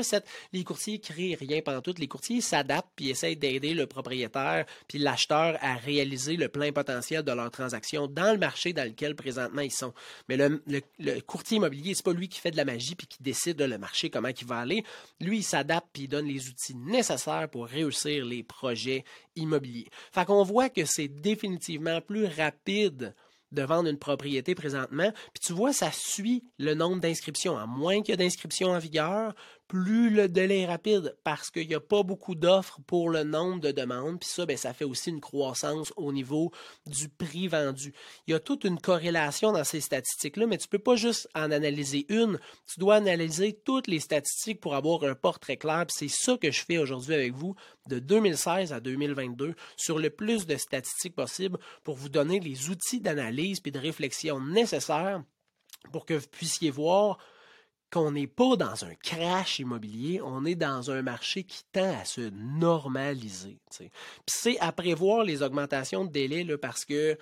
Les 0.53 0.63
courtiers 0.63 0.99
créent 0.99 1.37
rien 1.39 1.61
pendant 1.61 1.81
tout. 1.81 1.93
Les 1.97 2.07
courtiers 2.07 2.41
s'adaptent 2.41 2.91
puis 2.95 3.09
essayent 3.09 3.35
d'aider 3.35 3.73
le 3.73 3.87
propriétaire 3.87 4.65
puis 4.87 4.99
l'acheteur 4.99 5.57
à 5.61 5.75
réaliser 5.75 6.37
le 6.37 6.49
plein 6.49 6.71
potentiel 6.71 7.23
de 7.23 7.31
leur 7.31 7.51
transaction 7.51 8.07
dans 8.07 8.31
le 8.31 8.37
marché 8.37 8.73
dans 8.73 8.87
lequel 8.87 9.15
présentement 9.15 9.61
ils 9.61 9.71
sont. 9.71 9.93
Mais 10.29 10.37
le, 10.37 11.21
courtier 11.21 11.57
immobilier, 11.57 11.93
c'est 11.93 12.05
pas 12.05 12.13
lui 12.13 12.29
qui 12.29 12.39
fait 12.39 12.51
de 12.51 12.57
la 12.57 12.65
magie 12.65 12.95
puis 12.95 13.07
qui 13.07 13.21
décide 13.21 13.57
de 13.57 13.65
le 13.65 13.77
marché, 13.77 14.09
comment 14.09 14.29
il 14.29 14.47
va 14.47 14.59
aller. 14.59 14.83
Lui, 15.19 15.39
il 15.39 15.43
s'adapte 15.43 15.87
puis 15.91 16.03
il 16.03 16.07
donne 16.07 16.27
les 16.27 16.47
outils 16.47 16.75
nécessaires 16.75 17.49
pour 17.49 17.67
réussir 17.67 18.25
les 18.25 18.43
projets 18.43 19.03
immobiliers. 19.35 19.87
Fait 20.11 20.25
qu'on 20.25 20.43
voit 20.43 20.69
que 20.69 20.85
c'est 20.85 21.07
définitivement 21.07 21.56
plus 22.05 22.25
rapide 22.25 23.13
de 23.51 23.61
vendre 23.61 23.89
une 23.89 23.97
propriété 23.97 24.55
présentement. 24.55 25.11
Puis 25.33 25.41
tu 25.41 25.53
vois, 25.53 25.73
ça 25.73 25.91
suit 25.91 26.43
le 26.57 26.73
nombre 26.73 26.99
d'inscriptions. 26.99 27.57
À 27.57 27.65
moins 27.65 28.01
qu'il 28.01 28.09
y 28.09 28.13
ait 28.13 28.17
d'inscriptions 28.17 28.71
en 28.71 28.79
vigueur, 28.79 29.33
plus 29.67 30.09
le 30.09 30.29
délai 30.29 30.61
est 30.61 30.65
rapide 30.65 31.15
parce 31.23 31.51
qu'il 31.51 31.67
n'y 31.67 31.75
a 31.75 31.79
pas 31.79 32.03
beaucoup 32.03 32.35
d'offres 32.35 32.79
pour 32.87 33.09
le 33.09 33.23
nombre 33.23 33.59
de 33.59 33.71
demandes. 33.71 34.19
Puis 34.19 34.29
ça, 34.29 34.45
ben, 34.45 34.57
ça 34.57 34.73
fait 34.73 34.85
aussi 34.85 35.09
une 35.09 35.19
croissance 35.19 35.93
au 35.97 36.11
niveau 36.13 36.51
du 36.85 37.09
prix 37.09 37.47
vendu. 37.47 37.93
Il 38.25 38.31
y 38.31 38.33
a 38.33 38.39
toute 38.39 38.63
une 38.63 38.79
corrélation 38.79 39.51
dans 39.51 39.63
ces 39.63 39.81
statistiques-là, 39.81 40.47
mais 40.47 40.57
tu 40.57 40.67
ne 40.67 40.69
peux 40.69 40.83
pas 40.83 40.95
juste 40.95 41.27
en 41.35 41.51
analyser 41.51 42.05
une. 42.09 42.39
Tu 42.65 42.79
dois 42.79 42.95
analyser 42.95 43.59
toutes 43.65 43.87
les 43.87 43.99
statistiques 43.99 44.61
pour 44.61 44.75
avoir 44.75 45.03
un 45.03 45.15
portrait 45.15 45.57
clair. 45.57 45.85
c'est 45.89 46.09
ça 46.09 46.37
que 46.37 46.51
je 46.51 46.63
fais 46.63 46.77
aujourd'hui 46.77 47.13
avec 47.13 47.33
vous 47.33 47.55
de 47.87 47.99
2016 47.99 48.73
à 48.73 48.79
2022 48.79 49.55
sur 49.75 49.99
le 49.99 50.09
plus 50.09 50.45
de 50.45 50.55
statistiques 50.55 51.15
possible 51.15 51.57
pour 51.83 51.95
vous 51.95 52.09
donner 52.09 52.39
les 52.39 52.69
outils 52.69 53.01
d'analyse 53.01 53.61
et 53.65 53.71
de 53.71 53.79
réflexion 53.79 54.39
nécessaires 54.39 55.23
pour 55.91 56.05
que 56.05 56.13
vous 56.13 56.27
puissiez 56.27 56.69
voir 56.69 57.17
qu'on 57.97 58.11
n'est 58.11 58.27
pas 58.27 58.55
dans 58.55 58.85
un 58.85 58.93
crash 59.01 59.57
immobilier, 59.57 60.21
on 60.23 60.45
est 60.45 60.55
dans 60.55 60.91
un 60.91 61.01
marché 61.01 61.43
qui 61.43 61.63
tend 61.71 61.99
à 61.99 62.05
se 62.05 62.29
normaliser. 62.29 63.57
Puis 63.75 63.89
c'est 64.27 64.59
à 64.59 64.71
prévoir 64.71 65.23
les 65.23 65.41
augmentations 65.41 66.05
de 66.05 66.11
délai 66.11 66.43
là, 66.43 66.59
parce 66.59 66.85
que 66.85 67.17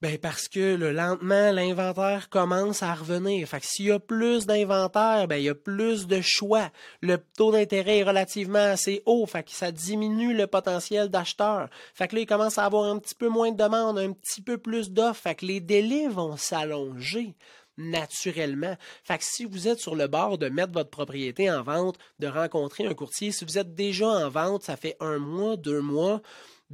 ben 0.00 0.18
parce 0.18 0.48
que 0.48 0.74
le 0.76 0.92
lentement, 0.92 1.52
l'inventaire 1.52 2.28
commence 2.28 2.82
à 2.82 2.94
revenir. 2.94 3.46
Fait 3.48 3.60
que 3.60 3.66
s'il 3.66 3.86
y 3.86 3.90
a 3.90 3.98
plus 3.98 4.46
d'inventaire, 4.46 5.28
ben 5.28 5.36
il 5.36 5.44
y 5.44 5.48
a 5.48 5.54
plus 5.54 6.06
de 6.06 6.20
choix. 6.22 6.70
Le 7.02 7.18
taux 7.18 7.52
d'intérêt 7.52 7.98
est 7.98 8.04
relativement 8.04 8.58
assez 8.58 9.02
haut, 9.04 9.26
fait 9.26 9.42
que 9.42 9.52
ça 9.52 9.72
diminue 9.72 10.34
le 10.34 10.46
potentiel 10.46 11.08
d'acheteur. 11.08 11.68
Fait 11.94 12.08
que 12.08 12.16
là, 12.16 12.22
il 12.22 12.26
commence 12.26 12.58
à 12.58 12.64
avoir 12.64 12.84
un 12.84 12.98
petit 12.98 13.14
peu 13.14 13.28
moins 13.28 13.52
de 13.52 13.62
demandes, 13.62 13.98
un 13.98 14.12
petit 14.12 14.42
peu 14.42 14.56
plus 14.56 14.90
d'offres. 14.90 15.20
Fait 15.22 15.34
que 15.34 15.46
les 15.46 15.60
délais 15.60 16.08
vont 16.08 16.36
s'allonger 16.36 17.34
naturellement. 17.76 18.76
Fait 19.02 19.18
que 19.18 19.24
si 19.24 19.44
vous 19.44 19.68
êtes 19.68 19.78
sur 19.78 19.96
le 19.96 20.06
bord 20.06 20.38
de 20.38 20.48
mettre 20.48 20.72
votre 20.72 20.90
propriété 20.90 21.50
en 21.50 21.62
vente, 21.62 21.98
de 22.18 22.26
rencontrer 22.26 22.86
un 22.86 22.94
courtier, 22.94 23.32
si 23.32 23.44
vous 23.44 23.58
êtes 23.58 23.74
déjà 23.74 24.06
en 24.08 24.28
vente, 24.28 24.62
ça 24.62 24.76
fait 24.76 24.96
un 25.00 25.18
mois, 25.18 25.56
deux 25.56 25.80
mois, 25.80 26.22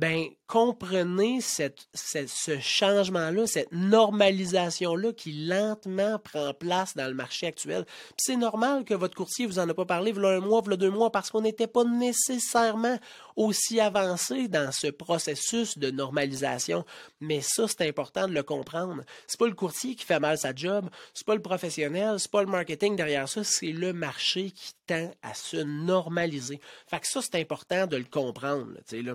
ben 0.01 0.29
comprenez 0.47 1.41
ce 1.43 2.59
changement-là, 2.59 3.47
cette 3.47 3.71
normalisation-là 3.71 5.13
qui 5.13 5.45
lentement 5.47 6.19
prend 6.19 6.55
place 6.55 6.97
dans 6.97 7.07
le 7.07 7.13
marché 7.13 7.47
actuel. 7.47 7.85
c'est 8.17 8.37
normal 8.37 8.85
que 8.85 8.95
votre 8.95 9.15
courtier 9.15 9.45
vous 9.45 9.59
en 9.59 9.69
a 9.69 9.75
pas 9.75 9.85
parlé 9.85 10.13
voilà 10.13 10.39
un 10.39 10.41
mois, 10.41 10.63
voilà 10.63 10.79
deux 10.79 10.91
mois, 10.91 11.13
parce 11.13 11.31
qu'on 11.31 11.43
n'était 11.43 11.67
pas 11.67 11.85
nécessairement 11.85 12.99
aussi 13.37 13.79
avancé 13.79 14.49
dans 14.49 14.73
ce 14.73 14.87
processus 14.87 15.77
de 15.77 15.91
normalisation. 15.91 16.87
Mais 17.21 17.43
ça, 17.43 17.69
c'est 17.69 17.87
important 17.87 18.27
de 18.27 18.33
le 18.33 18.43
comprendre. 18.43 19.03
C'est 19.27 19.39
pas 19.39 19.49
le 19.49 19.55
courtier 19.55 19.97
qui 19.97 20.07
fait 20.07 20.19
mal 20.19 20.39
sa 20.39 20.55
job, 20.55 20.89
c'est 21.13 21.27
pas 21.27 21.35
le 21.35 21.43
professionnel, 21.43 22.19
c'est 22.19 22.31
pas 22.31 22.43
le 22.43 22.49
marketing 22.49 22.97
derrière 22.97 23.29
ça, 23.29 23.45
c'est 23.45 23.73
le 23.73 23.93
marché 23.93 24.51
qui 24.51 24.73
tend 24.87 25.11
à 25.23 25.35
se 25.35 25.59
normaliser. 25.59 26.59
Fait 26.87 27.01
que 27.01 27.07
ça, 27.07 27.21
c'est 27.21 27.39
important 27.39 27.87
de 27.87 27.99
le 27.99 28.05
comprendre. 28.05 28.73
Là, 28.93 29.15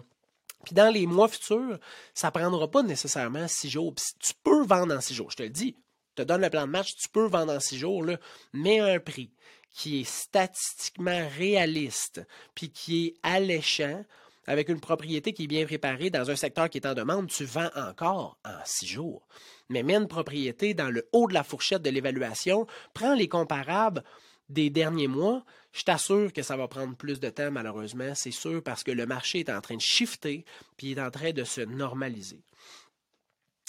puis 0.65 0.75
dans 0.75 0.93
les 0.93 1.05
mois 1.05 1.27
futurs, 1.27 1.79
ça 2.13 2.27
ne 2.27 2.31
prendra 2.31 2.69
pas 2.69 2.83
nécessairement 2.83 3.47
six 3.47 3.69
jours. 3.69 3.93
tu 4.19 4.33
peux 4.43 4.63
vendre 4.63 4.95
en 4.95 5.01
six 5.01 5.13
jours, 5.13 5.31
je 5.31 5.37
te 5.37 5.43
le 5.43 5.49
dis. 5.49 5.75
Je 6.17 6.23
te 6.23 6.27
donne 6.27 6.41
le 6.41 6.49
plan 6.49 6.65
de 6.65 6.71
match, 6.71 6.95
tu 6.95 7.09
peux 7.09 7.25
vendre 7.25 7.53
en 7.53 7.59
six 7.59 7.77
jours, 7.77 8.03
là, 8.03 8.17
mais 8.53 8.79
un 8.79 8.99
prix 8.99 9.31
qui 9.73 10.01
est 10.01 10.09
statistiquement 10.09 11.27
réaliste, 11.37 12.25
puis 12.55 12.69
qui 12.69 13.07
est 13.07 13.13
alléchant, 13.23 14.05
avec 14.47 14.69
une 14.69 14.79
propriété 14.79 15.33
qui 15.33 15.43
est 15.43 15.47
bien 15.47 15.65
préparée 15.65 16.09
dans 16.09 16.29
un 16.31 16.35
secteur 16.35 16.69
qui 16.69 16.77
est 16.77 16.87
en 16.87 16.93
demande, 16.93 17.27
tu 17.27 17.45
vends 17.45 17.69
encore 17.75 18.37
en 18.45 18.57
six 18.63 18.87
jours. 18.87 19.27
Mais 19.69 19.83
mets 19.83 19.95
une 19.95 20.07
propriété 20.07 20.73
dans 20.73 20.89
le 20.89 21.07
haut 21.11 21.27
de 21.27 21.33
la 21.33 21.43
fourchette 21.43 21.81
de 21.81 21.89
l'évaluation, 21.89 22.67
prends 22.93 23.15
les 23.15 23.27
comparables 23.27 24.03
des 24.49 24.69
derniers 24.69 25.07
mois, 25.07 25.43
je 25.75 25.83
t'assure 25.83 26.31
que 26.31 26.41
ça 26.41 26.55
va 26.55 26.69
prendre 26.69 26.95
plus 26.95 27.19
de 27.19 27.29
temps, 27.29 27.51
malheureusement, 27.51 28.15
c'est 28.15 28.31
sûr, 28.31 28.63
parce 28.63 28.81
que 28.81 28.91
le 28.91 29.05
marché 29.05 29.39
est 29.39 29.49
en 29.49 29.59
train 29.59 29.75
de 29.75 29.81
shifter, 29.81 30.45
puis 30.77 30.91
il 30.91 30.97
est 30.97 31.01
en 31.01 31.11
train 31.11 31.31
de 31.31 31.43
se 31.43 31.59
normaliser. 31.59 32.41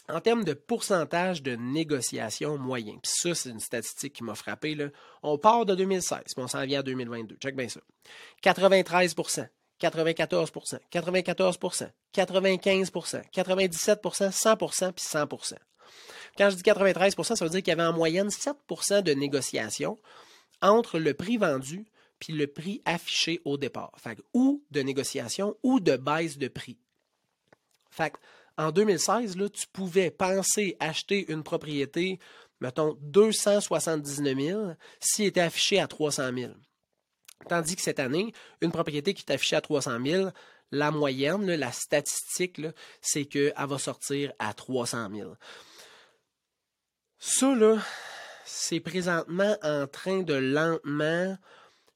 En 0.09 0.21
termes 0.21 0.45
de 0.45 0.55
pourcentage 0.55 1.43
de 1.43 1.57
négociation 1.57 2.59
moyen, 2.59 2.97
puis 3.03 3.11
ça, 3.13 3.35
c'est 3.35 3.51
une 3.51 3.59
statistique 3.59 4.13
qui 4.13 4.23
m'a 4.23 4.37
frappé, 4.37 4.77
là. 4.77 4.91
on 5.25 5.37
part 5.37 5.67
de 5.67 5.75
2016, 5.75 6.21
puis 6.27 6.35
on 6.37 6.47
s'en 6.47 6.65
vient 6.65 6.79
à 6.79 6.83
2022. 6.85 7.39
Check 7.41 7.57
bien 7.57 7.69
ça. 7.69 7.81
93% 8.45 9.49
94% 9.81 10.79
94% 10.91 11.91
95% 12.15 13.23
97% 13.31 14.31
100% 14.31 14.93
puis 14.93 15.05
100% 15.05 15.55
Quand 16.39 16.49
je 16.49 16.57
dis 16.57 16.63
93% 16.63 17.35
ça 17.35 17.45
veut 17.45 17.51
dire 17.51 17.63
qu'il 17.63 17.69
y 17.69 17.73
avait 17.73 17.83
en 17.83 17.93
moyenne 17.93 18.29
7% 18.29 19.03
de 19.03 19.13
négociation 19.13 19.99
entre 20.63 20.99
le 20.99 21.13
prix 21.13 21.37
vendu 21.37 21.85
puis 22.19 22.33
le 22.33 22.47
prix 22.47 22.83
affiché 22.85 23.41
au 23.45 23.57
départ. 23.57 23.93
Fait 23.99 24.19
ou 24.33 24.63
de 24.71 24.81
négociation 24.81 25.57
ou 25.63 25.81
de 25.81 25.97
baisse 25.97 26.39
de 26.39 26.49
prix. 26.49 26.79
Fait 27.91 28.13
en 28.59 28.73
2016, 28.73 29.37
là, 29.37 29.49
tu 29.49 29.67
pouvais 29.67 30.11
penser 30.11 30.77
acheter 30.81 31.31
une 31.31 31.43
propriété, 31.43 32.19
mettons, 32.61 32.97
279 33.03 34.39
000 34.39 34.73
s'il 34.99 35.27
était 35.27 35.41
affiché 35.41 35.79
à 35.79 35.87
300 35.87 36.31
000. 36.35 36.53
Tandis 37.49 37.77
que 37.77 37.83
cette 37.83 38.01
année, 38.01 38.33
une 38.63 38.73
propriété 38.73 39.13
qui 39.13 39.25
est 39.29 39.33
affichée 39.33 39.57
à 39.57 39.61
300 39.61 39.99
000, 40.05 40.31
la 40.73 40.91
moyenne, 40.91 41.47
la 41.47 41.71
statistique, 41.71 42.61
c'est 43.01 43.27
qu'elle 43.27 43.53
va 43.57 43.79
sortir 43.79 44.33
à 44.39 44.55
300 44.55 45.11
000. 45.15 45.35
Ça, 47.19 47.55
là, 47.55 47.79
c'est 48.45 48.81
présentement 48.81 49.57
en 49.63 49.87
train 49.87 50.23
de 50.23 50.35
lentement 50.35 51.37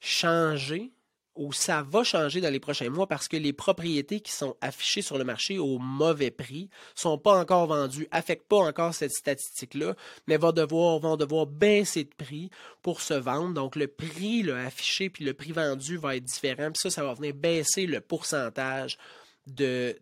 changer 0.00 0.92
où 1.36 1.52
ça 1.52 1.82
va 1.82 2.04
changer 2.04 2.40
dans 2.40 2.50
les 2.50 2.60
prochains 2.60 2.90
mois 2.90 3.06
parce 3.06 3.28
que 3.28 3.36
les 3.36 3.52
propriétés 3.52 4.20
qui 4.20 4.32
sont 4.32 4.56
affichées 4.60 5.00
sur 5.00 5.16
le 5.16 5.24
marché 5.24 5.58
au 5.58 5.78
mauvais 5.78 6.30
prix 6.30 6.68
sont 6.94 7.18
pas 7.18 7.38
encore 7.38 7.66
vendues, 7.66 8.08
affectent 8.10 8.48
pas 8.48 8.58
encore 8.58 8.94
cette 8.94 9.12
statistique-là, 9.12 9.94
mais 10.26 10.36
vont 10.36 10.52
devoir, 10.52 11.16
devoir 11.16 11.46
baisser 11.46 12.04
de 12.04 12.14
prix 12.14 12.50
pour 12.82 13.00
se 13.00 13.14
vendre. 13.14 13.54
Donc, 13.54 13.76
le 13.76 13.86
prix 13.86 14.50
affiché 14.50 15.08
puis 15.08 15.24
le 15.24 15.32
prix 15.32 15.52
vendu 15.52 15.96
va 15.96 16.16
être 16.16 16.24
différent. 16.24 16.72
Puis 16.72 16.80
ça, 16.82 16.90
ça 16.90 17.04
va 17.04 17.14
venir 17.14 17.34
baisser 17.34 17.86
le 17.86 18.00
pourcentage 18.00 18.98
de 19.46 19.96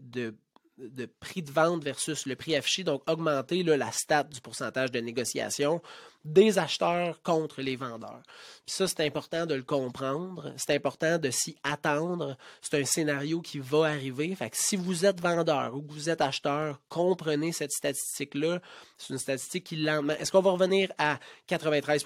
de 0.78 1.06
prix 1.06 1.42
de 1.42 1.50
vente 1.50 1.84
versus 1.84 2.26
le 2.26 2.36
prix 2.36 2.56
affiché, 2.56 2.84
donc 2.84 3.02
augmenter 3.10 3.62
la 3.62 3.92
stat 3.92 4.24
du 4.24 4.40
pourcentage 4.40 4.90
de 4.90 5.00
négociation 5.00 5.82
des 6.24 6.58
acheteurs 6.58 7.22
contre 7.22 7.62
les 7.62 7.76
vendeurs. 7.76 8.22
Ça, 8.66 8.86
c'est 8.86 9.04
important 9.04 9.46
de 9.46 9.54
le 9.54 9.62
comprendre, 9.62 10.52
c'est 10.56 10.74
important 10.74 11.18
de 11.18 11.30
s'y 11.30 11.56
attendre. 11.62 12.36
C'est 12.60 12.80
un 12.80 12.84
scénario 12.84 13.40
qui 13.40 13.58
va 13.58 13.86
arriver. 13.86 14.34
Fait 14.34 14.50
que 14.50 14.56
si 14.56 14.76
vous 14.76 15.06
êtes 15.06 15.20
vendeur 15.20 15.74
ou 15.74 15.82
que 15.82 15.92
vous 15.92 16.10
êtes 16.10 16.20
acheteur, 16.20 16.80
comprenez 16.88 17.52
cette 17.52 17.72
statistique-là. 17.72 18.60
C'est 18.98 19.12
une 19.12 19.18
statistique 19.18 19.64
qui 19.64 19.76
lentement. 19.76 20.14
Est-ce 20.14 20.32
qu'on 20.32 20.42
va 20.42 20.50
revenir 20.50 20.92
à 20.98 21.18
93 21.46 22.04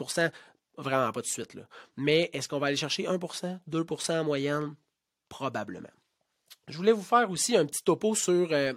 Vraiment 0.79 1.13
pas 1.13 1.21
tout 1.21 1.21
de 1.21 1.27
suite. 1.27 1.55
Là. 1.55 1.63
Mais 1.97 2.31
est-ce 2.33 2.49
qu'on 2.49 2.59
va 2.59 2.69
aller 2.69 2.77
chercher 2.77 3.05
1% 3.05 3.59
2 3.67 3.87
en 4.09 4.25
moyenne? 4.25 4.75
Probablement. 5.29 5.89
Je 6.69 6.77
voulais 6.77 6.93
vous 6.93 7.03
faire 7.03 7.31
aussi 7.31 7.57
un 7.57 7.67
petit 7.67 7.83
topo 7.83 8.15
sur 8.15 8.49
euh, 8.53 8.73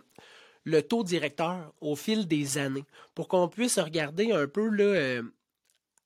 le 0.63 0.81
taux 0.81 1.03
directeur 1.03 1.73
au 1.81 1.95
fil 1.95 2.27
des 2.27 2.57
années 2.57 2.85
pour 3.13 3.27
qu'on 3.27 3.47
puisse 3.47 3.79
regarder 3.79 4.31
un 4.31 4.47
peu 4.47 4.67
là, 4.67 4.83
euh, 4.83 5.23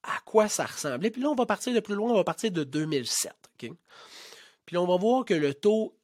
à 0.04 0.20
quoi 0.26 0.48
ça 0.48 0.66
ressemblait. 0.66 1.10
Puis 1.10 1.22
là, 1.22 1.30
on 1.30 1.36
va 1.36 1.46
partir 1.46 1.74
de 1.74 1.80
plus 1.80 1.96
loin, 1.96 2.12
on 2.12 2.16
va 2.16 2.24
partir 2.24 2.52
de 2.52 2.64
2007. 2.64 3.34
Puis 3.58 4.76
là, 4.76 4.82
on 4.82 4.88
va 4.88 4.98
voir 4.98 5.26
que 5.26 5.34
le 5.34 5.54
taux 5.54 5.98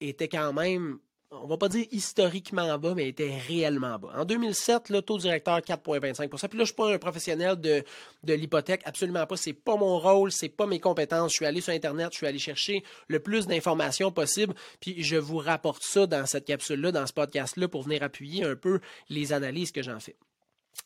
était 0.00 0.28
quand 0.28 0.52
même 0.52 0.98
on 1.42 1.46
va 1.46 1.56
pas 1.56 1.68
dire 1.68 1.86
historiquement 1.90 2.78
bas, 2.78 2.94
mais 2.94 3.08
était 3.08 3.36
réellement 3.48 3.98
bas. 3.98 4.12
En 4.16 4.24
2007, 4.24 4.90
le 4.90 5.02
taux 5.02 5.18
directeur 5.18 5.58
4,25% 5.58 6.48
Puis 6.48 6.58
là, 6.58 6.64
je 6.64 6.64
suis 6.64 6.74
pas 6.74 6.92
un 6.92 6.98
professionnel 6.98 7.60
de, 7.60 7.84
l'hypothèque, 8.26 8.82
absolument 8.84 9.26
pas. 9.26 9.36
C'est 9.36 9.52
pas 9.52 9.76
mon 9.76 9.98
rôle, 9.98 10.32
c'est 10.32 10.48
pas 10.48 10.66
mes 10.66 10.80
compétences. 10.80 11.32
Je 11.32 11.36
suis 11.36 11.46
allé 11.46 11.60
sur 11.60 11.72
Internet, 11.72 12.08
je 12.12 12.18
suis 12.18 12.26
allé 12.26 12.38
chercher 12.38 12.84
le 13.08 13.20
plus 13.20 13.46
d'informations 13.46 14.10
possible, 14.10 14.54
puis 14.80 15.02
je 15.02 15.16
vous 15.16 15.38
rapporte 15.38 15.82
ça 15.82 16.06
dans 16.06 16.26
cette 16.26 16.44
capsule-là, 16.44 16.92
dans 16.92 17.06
ce 17.06 17.12
podcast-là, 17.12 17.68
pour 17.68 17.82
venir 17.82 18.02
appuyer 18.02 18.44
un 18.44 18.56
peu 18.56 18.80
les 19.08 19.32
analyses 19.32 19.72
que 19.72 19.82
j'en 19.82 20.00
fais. 20.00 20.16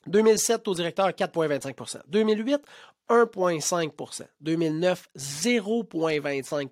2007, 0.06 0.62
taux 0.62 0.74
directeur 0.74 1.08
4,25% 1.08 2.00
2008, 2.08 2.60
1,5% 3.08 4.22
2009, 4.40 5.08
0,25 5.16 6.68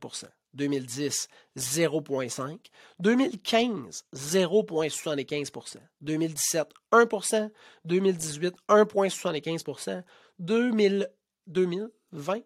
2010, 0.57 1.29
0,5 1.57 2.59
2015, 2.99 4.05
0,75% 4.15 5.77
2017, 6.01 6.69
1% 6.93 7.51
2018, 7.85 8.55
1,75% 8.69 10.03
2020, 10.39 12.43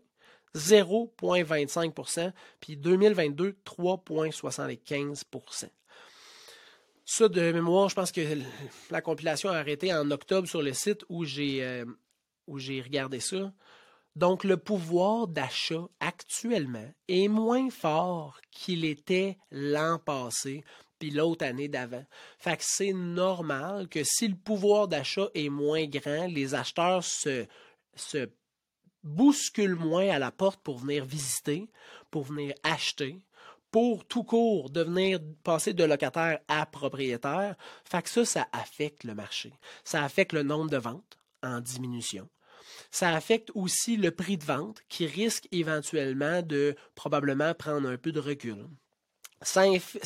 0,25% 0.54 2.32
puis 2.60 2.76
2022, 2.76 3.56
3,75% 3.64 5.70
ça, 7.10 7.28
de 7.28 7.50
mémoire, 7.50 7.88
je 7.88 7.96
pense 7.96 8.12
que 8.12 8.20
la 8.92 9.00
compilation 9.00 9.50
a 9.50 9.56
arrêté 9.56 9.92
en 9.92 10.08
octobre 10.12 10.46
sur 10.46 10.62
le 10.62 10.72
site 10.72 11.04
où 11.08 11.24
j'ai 11.24 11.60
euh, 11.60 11.84
regardé 12.46 13.18
ça. 13.18 13.52
Donc, 14.16 14.44
le 14.44 14.56
pouvoir 14.56 15.28
d'achat 15.28 15.86
actuellement 16.00 16.90
est 17.08 17.28
moins 17.28 17.70
fort 17.70 18.40
qu'il 18.50 18.84
était 18.84 19.38
l'an 19.50 19.98
passé 19.98 20.64
puis 21.00 21.10
l'autre 21.10 21.44
année 21.44 21.66
d'avant. 21.66 22.04
Fait 22.38 22.56
que 22.56 22.62
c'est 22.64 22.92
normal 22.92 23.88
que 23.88 24.04
si 24.04 24.28
le 24.28 24.36
pouvoir 24.36 24.86
d'achat 24.86 25.28
est 25.34 25.48
moins 25.48 25.86
grand, 25.86 26.26
les 26.26 26.54
acheteurs 26.54 27.02
se, 27.02 27.46
bousculent 29.02 29.76
moins 29.76 30.10
à 30.10 30.18
la 30.18 30.30
porte 30.30 30.60
pour 30.62 30.78
venir 30.78 31.04
visiter, 31.04 31.70
pour 32.10 32.24
venir 32.24 32.54
acheter, 32.62 33.18
pour 33.70 34.04
tout 34.04 34.24
court 34.24 34.68
devenir 34.68 35.20
passer 35.42 35.72
de 35.72 35.84
locataire 35.84 36.40
à 36.48 36.66
propriétaire. 36.66 37.56
Fait 37.84 38.02
que 38.02 38.10
ça, 38.10 38.24
ça 38.24 38.46
affecte 38.52 39.04
le 39.04 39.14
marché. 39.14 39.52
Ça 39.84 40.04
affecte 40.04 40.34
le 40.34 40.42
nombre 40.42 40.70
de 40.70 40.76
ventes 40.76 41.18
en 41.42 41.60
diminution 41.60 42.28
ça 42.90 43.14
affecte 43.14 43.50
aussi 43.54 43.96
le 43.96 44.10
prix 44.10 44.36
de 44.36 44.44
vente 44.44 44.82
qui 44.88 45.06
risque 45.06 45.48
éventuellement 45.52 46.42
de 46.42 46.74
probablement 46.94 47.54
prendre 47.54 47.88
un 47.88 47.96
peu 47.96 48.12
de 48.12 48.20
recul. 48.20 48.66
Ça, 49.42 49.62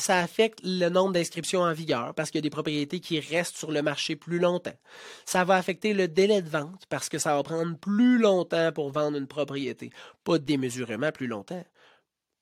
affecte 0.07 0.61
le 0.63 0.87
nombre 0.87 1.11
d'inscriptions 1.11 1.59
en 1.59 1.73
vigueur 1.73 2.13
parce 2.13 2.31
qu'il 2.31 2.37
y 2.37 2.43
a 2.43 2.47
des 2.47 2.49
propriétés 2.49 3.01
qui 3.01 3.19
restent 3.19 3.57
sur 3.57 3.69
le 3.69 3.81
marché 3.81 4.15
plus 4.15 4.39
longtemps. 4.39 4.77
Ça 5.25 5.43
va 5.43 5.55
affecter 5.55 5.93
le 5.93 6.07
délai 6.07 6.41
de 6.41 6.47
vente 6.47 6.85
parce 6.87 7.09
que 7.09 7.17
ça 7.17 7.35
va 7.35 7.43
prendre 7.43 7.77
plus 7.77 8.17
longtemps 8.17 8.71
pour 8.71 8.91
vendre 8.91 9.17
une 9.17 9.27
propriété. 9.27 9.89
Pas 10.23 10.37
démesurément 10.37 11.11
plus 11.11 11.27
longtemps. 11.27 11.65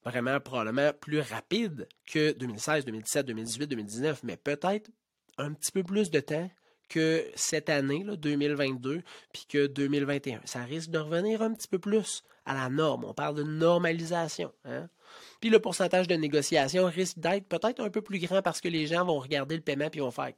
Vraiment, 0.06 0.40
probablement 0.40 0.92
plus 0.94 1.22
rapide 1.22 1.88
que 2.06 2.34
2016, 2.34 2.86
2017, 2.86 3.26
2018, 3.26 3.68
2019, 3.68 4.20
mais 4.24 4.38
peut-être 4.38 4.92
un 5.40 5.52
petit 5.54 5.72
peu 5.72 5.82
plus 5.82 6.12
de 6.12 6.20
temps 6.20 6.52
que 6.90 7.26
cette 7.36 7.70
année, 7.70 8.04
là, 8.04 8.16
2022, 8.16 9.02
puis 9.32 9.46
que 9.48 9.68
2021. 9.68 10.42
Ça 10.46 10.64
risque 10.64 10.90
de 10.90 11.00
revenir 11.00 11.42
un 11.42 11.54
petit 11.54 11.68
peu 11.68 11.80
plus 11.80 12.24
à 12.46 12.54
la 12.54 12.70
norme. 12.70 13.06
On 13.06 13.14
parle 13.14 13.36
de 13.36 13.44
normalisation. 13.44 14.52
Hein? 14.66 14.90
Puis 15.40 15.50
le 15.50 15.60
pourcentage 15.60 16.08
de 16.08 16.16
négociation 16.16 16.86
risque 16.86 17.20
d'être 17.20 17.48
peut-être 17.48 17.82
un 17.82 17.90
peu 17.90 18.02
plus 18.02 18.20
grand 18.20 18.42
parce 18.42 18.62
que 18.62 18.68
les 18.68 18.88
gens 18.88 19.06
vont 19.06 19.20
regarder 19.20 19.56
le 19.56 19.62
paiement 19.62 19.90
puis 19.90 20.00
vont 20.00 20.12
faire 20.12 20.32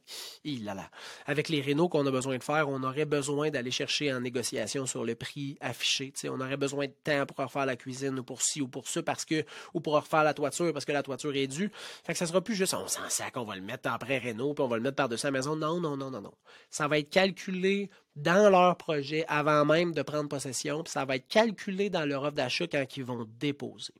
il 0.44 0.64
là 0.64 0.74
là. 0.74 0.90
Avec 1.26 1.48
les 1.48 1.60
rénaux 1.60 1.88
qu'on 1.88 2.06
a 2.06 2.10
besoin 2.10 2.38
de 2.38 2.42
faire, 2.42 2.68
on 2.68 2.82
aurait 2.82 3.04
besoin 3.04 3.50
d'aller 3.50 3.70
chercher 3.70 4.12
en 4.12 4.20
négociation 4.20 4.86
sur 4.86 5.04
le 5.04 5.14
prix 5.14 5.56
affiché. 5.60 6.12
on 6.24 6.40
aurait 6.40 6.56
besoin 6.56 6.86
de 6.86 6.94
temps 7.04 7.26
pour 7.26 7.36
refaire 7.44 7.66
la 7.66 7.76
cuisine 7.76 8.18
ou 8.18 8.24
pour 8.24 8.42
ci 8.42 8.60
ou 8.60 8.68
pour 8.68 8.88
ça 8.88 9.02
parce 9.02 9.24
que 9.24 9.44
ou 9.74 9.80
pour 9.80 9.94
refaire 9.94 10.24
la 10.24 10.34
toiture 10.34 10.72
parce 10.72 10.84
que 10.84 10.92
la 10.92 11.02
toiture 11.02 11.34
est 11.36 11.46
due. 11.46 11.70
Fait 12.04 12.12
que 12.12 12.18
ça 12.18 12.26
sera 12.26 12.40
plus 12.40 12.54
juste 12.54 12.74
on 12.74 12.86
s'en 12.88 13.08
sac, 13.08 13.36
on 13.36 13.44
va 13.44 13.56
le 13.56 13.62
mettre 13.62 13.90
après 13.90 14.18
réno 14.18 14.54
puis 14.54 14.64
on 14.64 14.68
va 14.68 14.76
le 14.76 14.82
mettre 14.82 14.96
par-dessus 14.96 15.26
la 15.26 15.30
maison. 15.30 15.56
Non, 15.56 15.80
non, 15.80 15.96
non, 15.96 16.10
non, 16.10 16.20
non. 16.20 16.34
Ça 16.70 16.88
va 16.88 16.98
être 16.98 17.10
calculé 17.10 17.90
dans 18.16 18.50
leur 18.50 18.76
projet 18.76 19.24
avant 19.28 19.64
même 19.64 19.92
de 19.92 20.02
prendre 20.02 20.28
possession, 20.28 20.82
puis 20.82 20.90
ça 20.90 21.04
va 21.04 21.16
être 21.16 21.28
calculé 21.28 21.90
dans 21.90 22.06
leur 22.06 22.22
offre 22.22 22.32
d'achat 22.32 22.66
quand 22.66 22.84
ils 22.96 23.04
vont 23.04 23.26
déposer. 23.38 23.92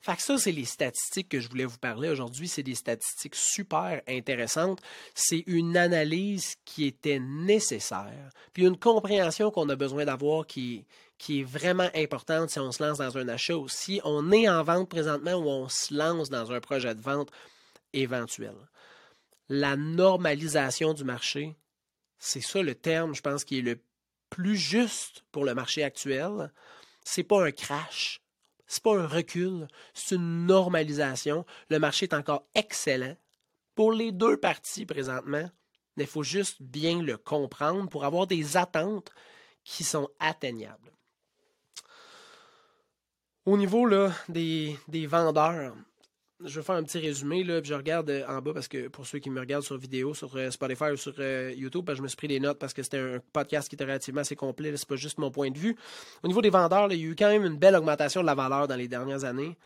Fait 0.00 0.16
que 0.16 0.22
ça, 0.22 0.38
c'est 0.38 0.52
les 0.52 0.64
statistiques 0.64 1.28
que 1.28 1.40
je 1.40 1.48
voulais 1.48 1.64
vous 1.64 1.78
parler 1.78 2.08
aujourd'hui. 2.08 2.46
C'est 2.46 2.62
des 2.62 2.76
statistiques 2.76 3.34
super 3.34 4.00
intéressantes. 4.06 4.80
C'est 5.14 5.42
une 5.46 5.76
analyse 5.76 6.54
qui 6.64 6.86
était 6.86 7.18
nécessaire, 7.18 8.30
puis 8.52 8.64
une 8.64 8.78
compréhension 8.78 9.50
qu'on 9.50 9.68
a 9.68 9.76
besoin 9.76 10.04
d'avoir 10.04 10.46
qui, 10.46 10.86
est 11.28 11.42
vraiment 11.42 11.90
importante 11.94 12.50
si 12.50 12.60
on 12.60 12.70
se 12.70 12.82
lance 12.82 12.98
dans 12.98 13.18
un 13.18 13.28
achat 13.28 13.56
ou 13.56 13.68
si 13.68 14.00
on 14.04 14.30
est 14.30 14.48
en 14.48 14.62
vente 14.62 14.88
présentement 14.88 15.34
ou 15.34 15.48
on 15.48 15.68
se 15.68 15.92
lance 15.92 16.30
dans 16.30 16.52
un 16.52 16.60
projet 16.60 16.94
de 16.94 17.00
vente 17.00 17.30
éventuel. 17.92 18.54
La 19.48 19.76
normalisation 19.76 20.94
du 20.94 21.04
marché, 21.04 21.56
c'est 22.18 22.40
ça 22.40 22.62
le 22.62 22.74
terme, 22.74 23.14
je 23.14 23.22
pense, 23.22 23.44
qui 23.44 23.58
est 23.58 23.62
le 23.62 23.80
plus 24.30 24.56
juste 24.56 25.24
pour 25.32 25.44
le 25.44 25.54
marché 25.54 25.82
actuel. 25.82 26.52
C'est 27.02 27.24
pas 27.24 27.44
un 27.44 27.50
crash, 27.50 28.20
n'est 28.76 28.82
pas 28.82 28.98
un 29.00 29.06
recul, 29.06 29.68
c'est 29.94 30.16
une 30.16 30.46
normalisation. 30.46 31.44
Le 31.70 31.78
marché 31.78 32.04
est 32.04 32.14
encore 32.14 32.44
excellent 32.54 33.16
pour 33.74 33.92
les 33.92 34.12
deux 34.12 34.36
parties 34.36 34.86
présentement, 34.86 35.48
mais 35.96 36.04
il 36.04 36.08
faut 36.08 36.22
juste 36.22 36.60
bien 36.60 37.02
le 37.02 37.16
comprendre 37.16 37.88
pour 37.88 38.04
avoir 38.04 38.26
des 38.26 38.56
attentes 38.56 39.10
qui 39.64 39.84
sont 39.84 40.08
atteignables. 40.18 40.92
Au 43.46 43.56
niveau 43.56 43.88
des, 44.28 44.78
des 44.88 45.06
vendeurs, 45.06 45.74
je 46.44 46.60
vais 46.60 46.64
faire 46.64 46.76
un 46.76 46.84
petit 46.84 46.98
résumé, 46.98 47.42
là, 47.42 47.60
je 47.62 47.74
regarde 47.74 48.10
euh, 48.10 48.26
en 48.28 48.40
bas 48.40 48.52
parce 48.54 48.68
que 48.68 48.88
pour 48.88 49.06
ceux 49.06 49.18
qui 49.18 49.30
me 49.30 49.40
regardent 49.40 49.64
sur 49.64 49.76
vidéo, 49.76 50.14
sur 50.14 50.34
euh, 50.36 50.50
Spotify 50.50 50.90
ou 50.92 50.96
sur 50.96 51.14
euh, 51.18 51.52
YouTube, 51.56 51.90
je 51.92 52.00
me 52.00 52.08
suis 52.08 52.16
pris 52.16 52.28
des 52.28 52.38
notes 52.38 52.58
parce 52.58 52.72
que 52.72 52.82
c'était 52.82 52.98
un 52.98 53.20
podcast 53.32 53.68
qui 53.68 53.74
était 53.74 53.84
relativement 53.84 54.20
assez 54.20 54.36
complet. 54.36 54.76
C'est 54.76 54.88
pas 54.88 54.96
juste 54.96 55.18
mon 55.18 55.30
point 55.30 55.50
de 55.50 55.58
vue. 55.58 55.76
Au 56.22 56.28
niveau 56.28 56.40
des 56.40 56.50
vendeurs, 56.50 56.92
il 56.92 57.00
y 57.00 57.04
a 57.04 57.06
eu 57.08 57.16
quand 57.16 57.28
même 57.28 57.44
une 57.44 57.56
belle 57.56 57.74
augmentation 57.74 58.20
de 58.20 58.26
la 58.26 58.34
valeur 58.34 58.68
dans 58.68 58.76
les 58.76 58.88
dernières 58.88 59.24
années. 59.24 59.56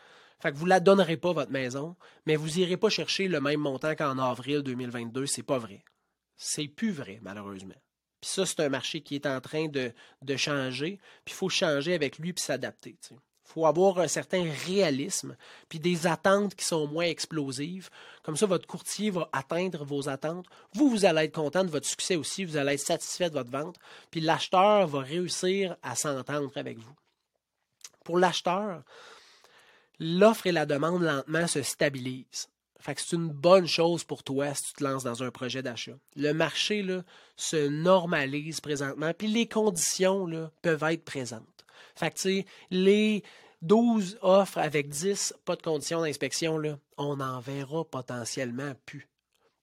Fait 0.40 0.50
que 0.50 0.56
vous 0.56 0.66
la 0.66 0.80
donnerez 0.80 1.18
pas, 1.18 1.32
votre 1.32 1.52
maison, 1.52 1.94
mais 2.26 2.36
vous 2.36 2.58
irez 2.58 2.76
pas 2.76 2.88
chercher 2.88 3.28
le 3.28 3.40
même 3.40 3.60
montant 3.60 3.94
qu'en 3.94 4.18
avril 4.18 4.62
2022. 4.62 5.26
C'est 5.26 5.42
pas 5.42 5.58
vrai. 5.58 5.84
C'est 6.36 6.68
plus 6.68 6.90
vrai, 6.90 7.20
malheureusement. 7.22 7.74
Puis 8.20 8.30
ça, 8.30 8.46
c'est 8.46 8.60
un 8.60 8.68
marché 8.68 9.02
qui 9.02 9.14
est 9.14 9.26
en 9.26 9.40
train 9.40 9.68
de, 9.68 9.92
de 10.22 10.36
changer. 10.36 10.98
Puis 11.24 11.34
il 11.34 11.36
faut 11.36 11.48
changer 11.48 11.94
avec 11.94 12.18
lui 12.18 12.32
puis 12.32 12.42
s'adapter 12.42 12.96
faut 13.44 13.66
avoir 13.66 13.98
un 13.98 14.08
certain 14.08 14.50
réalisme, 14.66 15.36
puis 15.68 15.78
des 15.78 16.06
attentes 16.06 16.54
qui 16.54 16.64
sont 16.64 16.86
moins 16.86 17.04
explosives. 17.04 17.90
Comme 18.22 18.36
ça, 18.36 18.46
votre 18.46 18.66
courtier 18.66 19.10
va 19.10 19.28
atteindre 19.32 19.84
vos 19.84 20.08
attentes. 20.08 20.46
Vous, 20.74 20.88
vous 20.88 21.04
allez 21.04 21.22
être 21.22 21.34
content 21.34 21.64
de 21.64 21.70
votre 21.70 21.86
succès 21.86 22.16
aussi, 22.16 22.44
vous 22.44 22.56
allez 22.56 22.74
être 22.74 22.80
satisfait 22.80 23.28
de 23.28 23.34
votre 23.34 23.50
vente, 23.50 23.76
puis 24.10 24.20
l'acheteur 24.20 24.86
va 24.86 25.00
réussir 25.00 25.76
à 25.82 25.96
s'entendre 25.96 26.50
avec 26.56 26.78
vous. 26.78 26.94
Pour 28.04 28.18
l'acheteur, 28.18 28.82
l'offre 29.98 30.46
et 30.46 30.52
la 30.52 30.66
demande 30.66 31.02
lentement 31.02 31.46
se 31.46 31.62
stabilisent. 31.62 32.48
Fait 32.80 32.96
que 32.96 33.00
c'est 33.00 33.14
une 33.14 33.28
bonne 33.28 33.68
chose 33.68 34.02
pour 34.02 34.24
toi 34.24 34.52
si 34.54 34.64
tu 34.64 34.72
te 34.72 34.82
lances 34.84 35.04
dans 35.04 35.22
un 35.22 35.30
projet 35.30 35.62
d'achat. 35.62 35.96
Le 36.16 36.32
marché 36.32 36.82
là, 36.82 37.02
se 37.36 37.68
normalise 37.68 38.60
présentement, 38.60 39.12
puis 39.16 39.28
les 39.28 39.46
conditions 39.46 40.26
là, 40.26 40.50
peuvent 40.62 40.82
être 40.82 41.04
présentes. 41.04 41.51
Fait 41.94 42.10
que 42.10 42.44
les 42.70 43.22
12 43.62 44.18
offres 44.22 44.58
avec 44.58 44.88
10 44.88 45.34
pas 45.44 45.56
de 45.56 45.62
conditions 45.62 46.02
d'inspection, 46.02 46.60
on 46.96 47.20
en 47.20 47.40
verra 47.40 47.84
potentiellement 47.84 48.74
plus. 48.86 49.08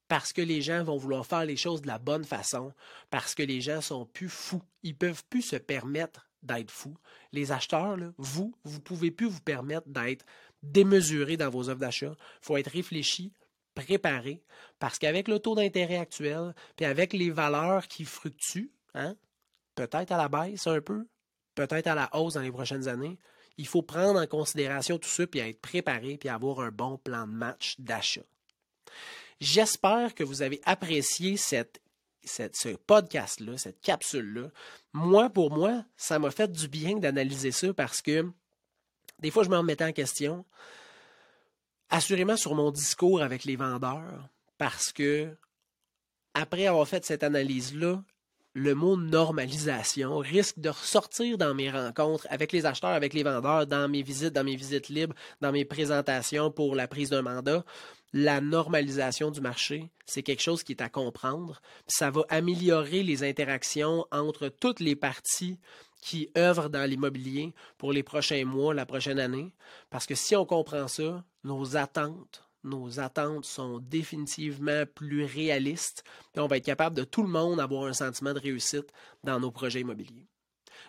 Parce 0.07 0.33
que 0.33 0.41
les 0.41 0.61
gens 0.61 0.83
vont 0.83 0.97
vouloir 0.97 1.25
faire 1.25 1.45
les 1.45 1.57
choses 1.57 1.81
de 1.81 1.87
la 1.87 1.99
bonne 1.99 2.23
façon, 2.23 2.73
parce 3.11 3.35
que 3.35 3.43
les 3.43 3.61
gens 3.61 3.81
sont 3.81 4.05
plus 4.05 4.29
fous. 4.29 4.63
Ils 4.81 4.95
peuvent 4.95 5.23
plus 5.29 5.43
se 5.43 5.57
permettre 5.57 6.29
d'être 6.41 6.71
fous. 6.71 6.97
Les 7.31 7.51
acheteurs, 7.51 7.97
là, 7.97 8.11
vous, 8.17 8.55
vous 8.63 8.79
pouvez 8.79 9.11
plus 9.11 9.27
vous 9.27 9.41
permettre 9.41 9.87
d'être 9.87 10.25
démesuré 10.63 11.37
dans 11.37 11.49
vos 11.49 11.69
offres 11.69 11.79
d'achat. 11.79 12.15
Il 12.17 12.45
faut 12.45 12.57
être 12.57 12.71
réfléchi, 12.71 13.33
préparé, 13.75 14.41
parce 14.79 14.97
qu'avec 14.97 15.27
le 15.27 15.39
taux 15.39 15.55
d'intérêt 15.55 15.97
actuel, 15.97 16.55
puis 16.75 16.85
avec 16.85 17.13
les 17.13 17.29
valeurs 17.29 17.87
qui 17.87 18.05
fructuent, 18.05 18.71
hein, 18.93 19.15
peut-être 19.75 20.11
à 20.11 20.17
la 20.17 20.29
baisse 20.29 20.67
un 20.67 20.81
peu, 20.81 21.05
peut-être 21.67 21.87
à 21.87 21.95
la 21.95 22.09
hausse 22.15 22.35
dans 22.35 22.41
les 22.41 22.51
prochaines 22.51 22.87
années, 22.87 23.17
il 23.57 23.67
faut 23.67 23.81
prendre 23.81 24.21
en 24.21 24.27
considération 24.27 24.97
tout 24.97 25.09
ça, 25.09 25.27
puis 25.27 25.41
être 25.41 25.59
préparé, 25.59 26.17
puis 26.17 26.29
avoir 26.29 26.61
un 26.61 26.71
bon 26.71 26.97
plan 26.97 27.27
de 27.27 27.33
match 27.33 27.75
d'achat. 27.79 28.23
J'espère 29.41 30.15
que 30.15 30.23
vous 30.23 30.41
avez 30.41 30.61
apprécié 30.63 31.35
ce 31.37 32.75
podcast-là, 32.75 33.57
cette 33.57 33.81
capsule-là. 33.81 34.49
Moi, 34.93 35.29
pour 35.29 35.51
moi, 35.51 35.83
ça 35.97 36.19
m'a 36.19 36.31
fait 36.31 36.49
du 36.51 36.67
bien 36.67 36.97
d'analyser 36.97 37.51
ça 37.51 37.73
parce 37.73 38.01
que 38.01 38.25
des 39.19 39.31
fois, 39.31 39.43
je 39.43 39.49
me 39.49 39.57
remettais 39.57 39.83
en 39.83 39.91
question. 39.91 40.45
Assurément 41.89 42.37
sur 42.37 42.55
mon 42.55 42.71
discours 42.71 43.21
avec 43.21 43.43
les 43.43 43.57
vendeurs, 43.57 44.29
parce 44.57 44.93
que 44.93 45.35
après 46.33 46.67
avoir 46.67 46.87
fait 46.87 47.03
cette 47.03 47.23
analyse-là, 47.23 48.03
le 48.53 48.73
mot 48.73 48.97
normalisation 48.97 50.17
risque 50.17 50.59
de 50.59 50.69
ressortir 50.69 51.37
dans 51.37 51.53
mes 51.53 51.69
rencontres 51.69 52.27
avec 52.29 52.51
les 52.51 52.65
acheteurs, 52.65 52.89
avec 52.91 53.13
les 53.13 53.23
vendeurs, 53.23 53.67
dans 53.67 53.87
mes 53.87 54.01
visites, 54.01 54.33
dans 54.33 54.43
mes 54.43 54.55
visites 54.55 54.89
libres, 54.89 55.15
dans 55.39 55.51
mes 55.51 55.65
présentations 55.65 56.51
pour 56.51 56.75
la 56.75 56.87
prise 56.87 57.11
d'un 57.11 57.21
mandat. 57.21 57.63
La 58.11 58.41
normalisation 58.41 59.29
du 59.29 59.39
marché, 59.39 59.91
c'est 60.07 60.23
quelque 60.23 60.41
chose 60.41 60.63
qui 60.63 60.71
est 60.71 60.81
à 60.81 60.89
comprendre. 60.89 61.61
Ça 61.87 62.09
va 62.09 62.23
améliorer 62.29 63.03
les 63.03 63.23
interactions 63.23 64.07
entre 64.11 64.49
toutes 64.49 64.79
les 64.79 64.95
parties 64.95 65.59
qui 66.01 66.31
œuvrent 66.35 66.69
dans 66.69 66.89
l'immobilier 66.89 67.53
pour 67.77 67.93
les 67.93 68.03
prochains 68.03 68.45
mois, 68.45 68.73
la 68.73 68.87
prochaine 68.87 69.19
année. 69.19 69.53
Parce 69.91 70.07
que 70.07 70.15
si 70.15 70.35
on 70.35 70.45
comprend 70.45 70.87
ça, 70.87 71.23
nos 71.43 71.77
attentes 71.77 72.48
nos 72.63 72.99
attentes 72.99 73.45
sont 73.45 73.79
définitivement 73.79 74.83
plus 74.93 75.23
réalistes 75.25 76.03
et 76.35 76.39
on 76.39 76.47
va 76.47 76.57
être 76.57 76.65
capable 76.65 76.95
de 76.95 77.03
tout 77.03 77.23
le 77.23 77.29
monde 77.29 77.59
avoir 77.59 77.85
un 77.85 77.93
sentiment 77.93 78.33
de 78.33 78.39
réussite 78.39 78.91
dans 79.23 79.39
nos 79.39 79.51
projets 79.51 79.81
immobiliers. 79.81 80.25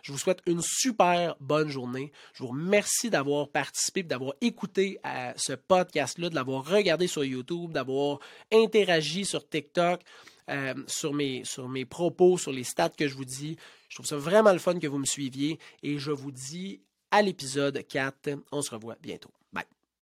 Je 0.02 0.12
vous 0.12 0.18
souhaite 0.18 0.40
une 0.46 0.62
super 0.62 1.37
bonne 1.40 1.68
journée. 1.68 2.12
Je 2.33 2.42
vous 2.42 2.50
remercie 2.50 3.11
d'avoir 3.11 3.48
participé, 3.48 4.02
d'avoir 4.02 4.35
écouté 4.40 4.98
à 5.02 5.35
ce 5.37 5.52
podcast-là, 5.52 6.30
de 6.30 6.35
l'avoir 6.35 6.64
regardé 6.64 7.06
sur 7.06 7.24
YouTube, 7.24 7.72
d'avoir 7.72 8.18
interagi 8.52 9.24
sur 9.24 9.46
TikTok, 9.48 10.00
euh, 10.48 10.74
sur, 10.87 11.12
mes, 11.12 11.44
sur 11.44 11.68
mes 11.68 11.85
propos, 11.85 12.38
sur 12.38 12.52
les 12.52 12.64
stats 12.64 12.90
que 12.90 13.09
je 13.09 13.14
vous 13.14 13.24
dis. 13.24 13.56
Je 13.88 13.96
trouve 13.96 14.06
ça 14.06 14.16
vraiment 14.16 14.52
le 14.52 14.59
fun 14.59 14.78
que 14.78 14.87
vous 14.87 14.98
me 14.98 15.06
suiviez 15.06 15.59
et 15.83 15.98
je 15.98 16.11
vous 16.11 16.33
dis 16.33 16.80
à 17.11 17.22
l'épisode 17.22 17.85
4. 17.87 18.30
On 18.52 18.62
se 18.62 18.70
revoit 18.70 18.96
bientôt. 19.02 19.30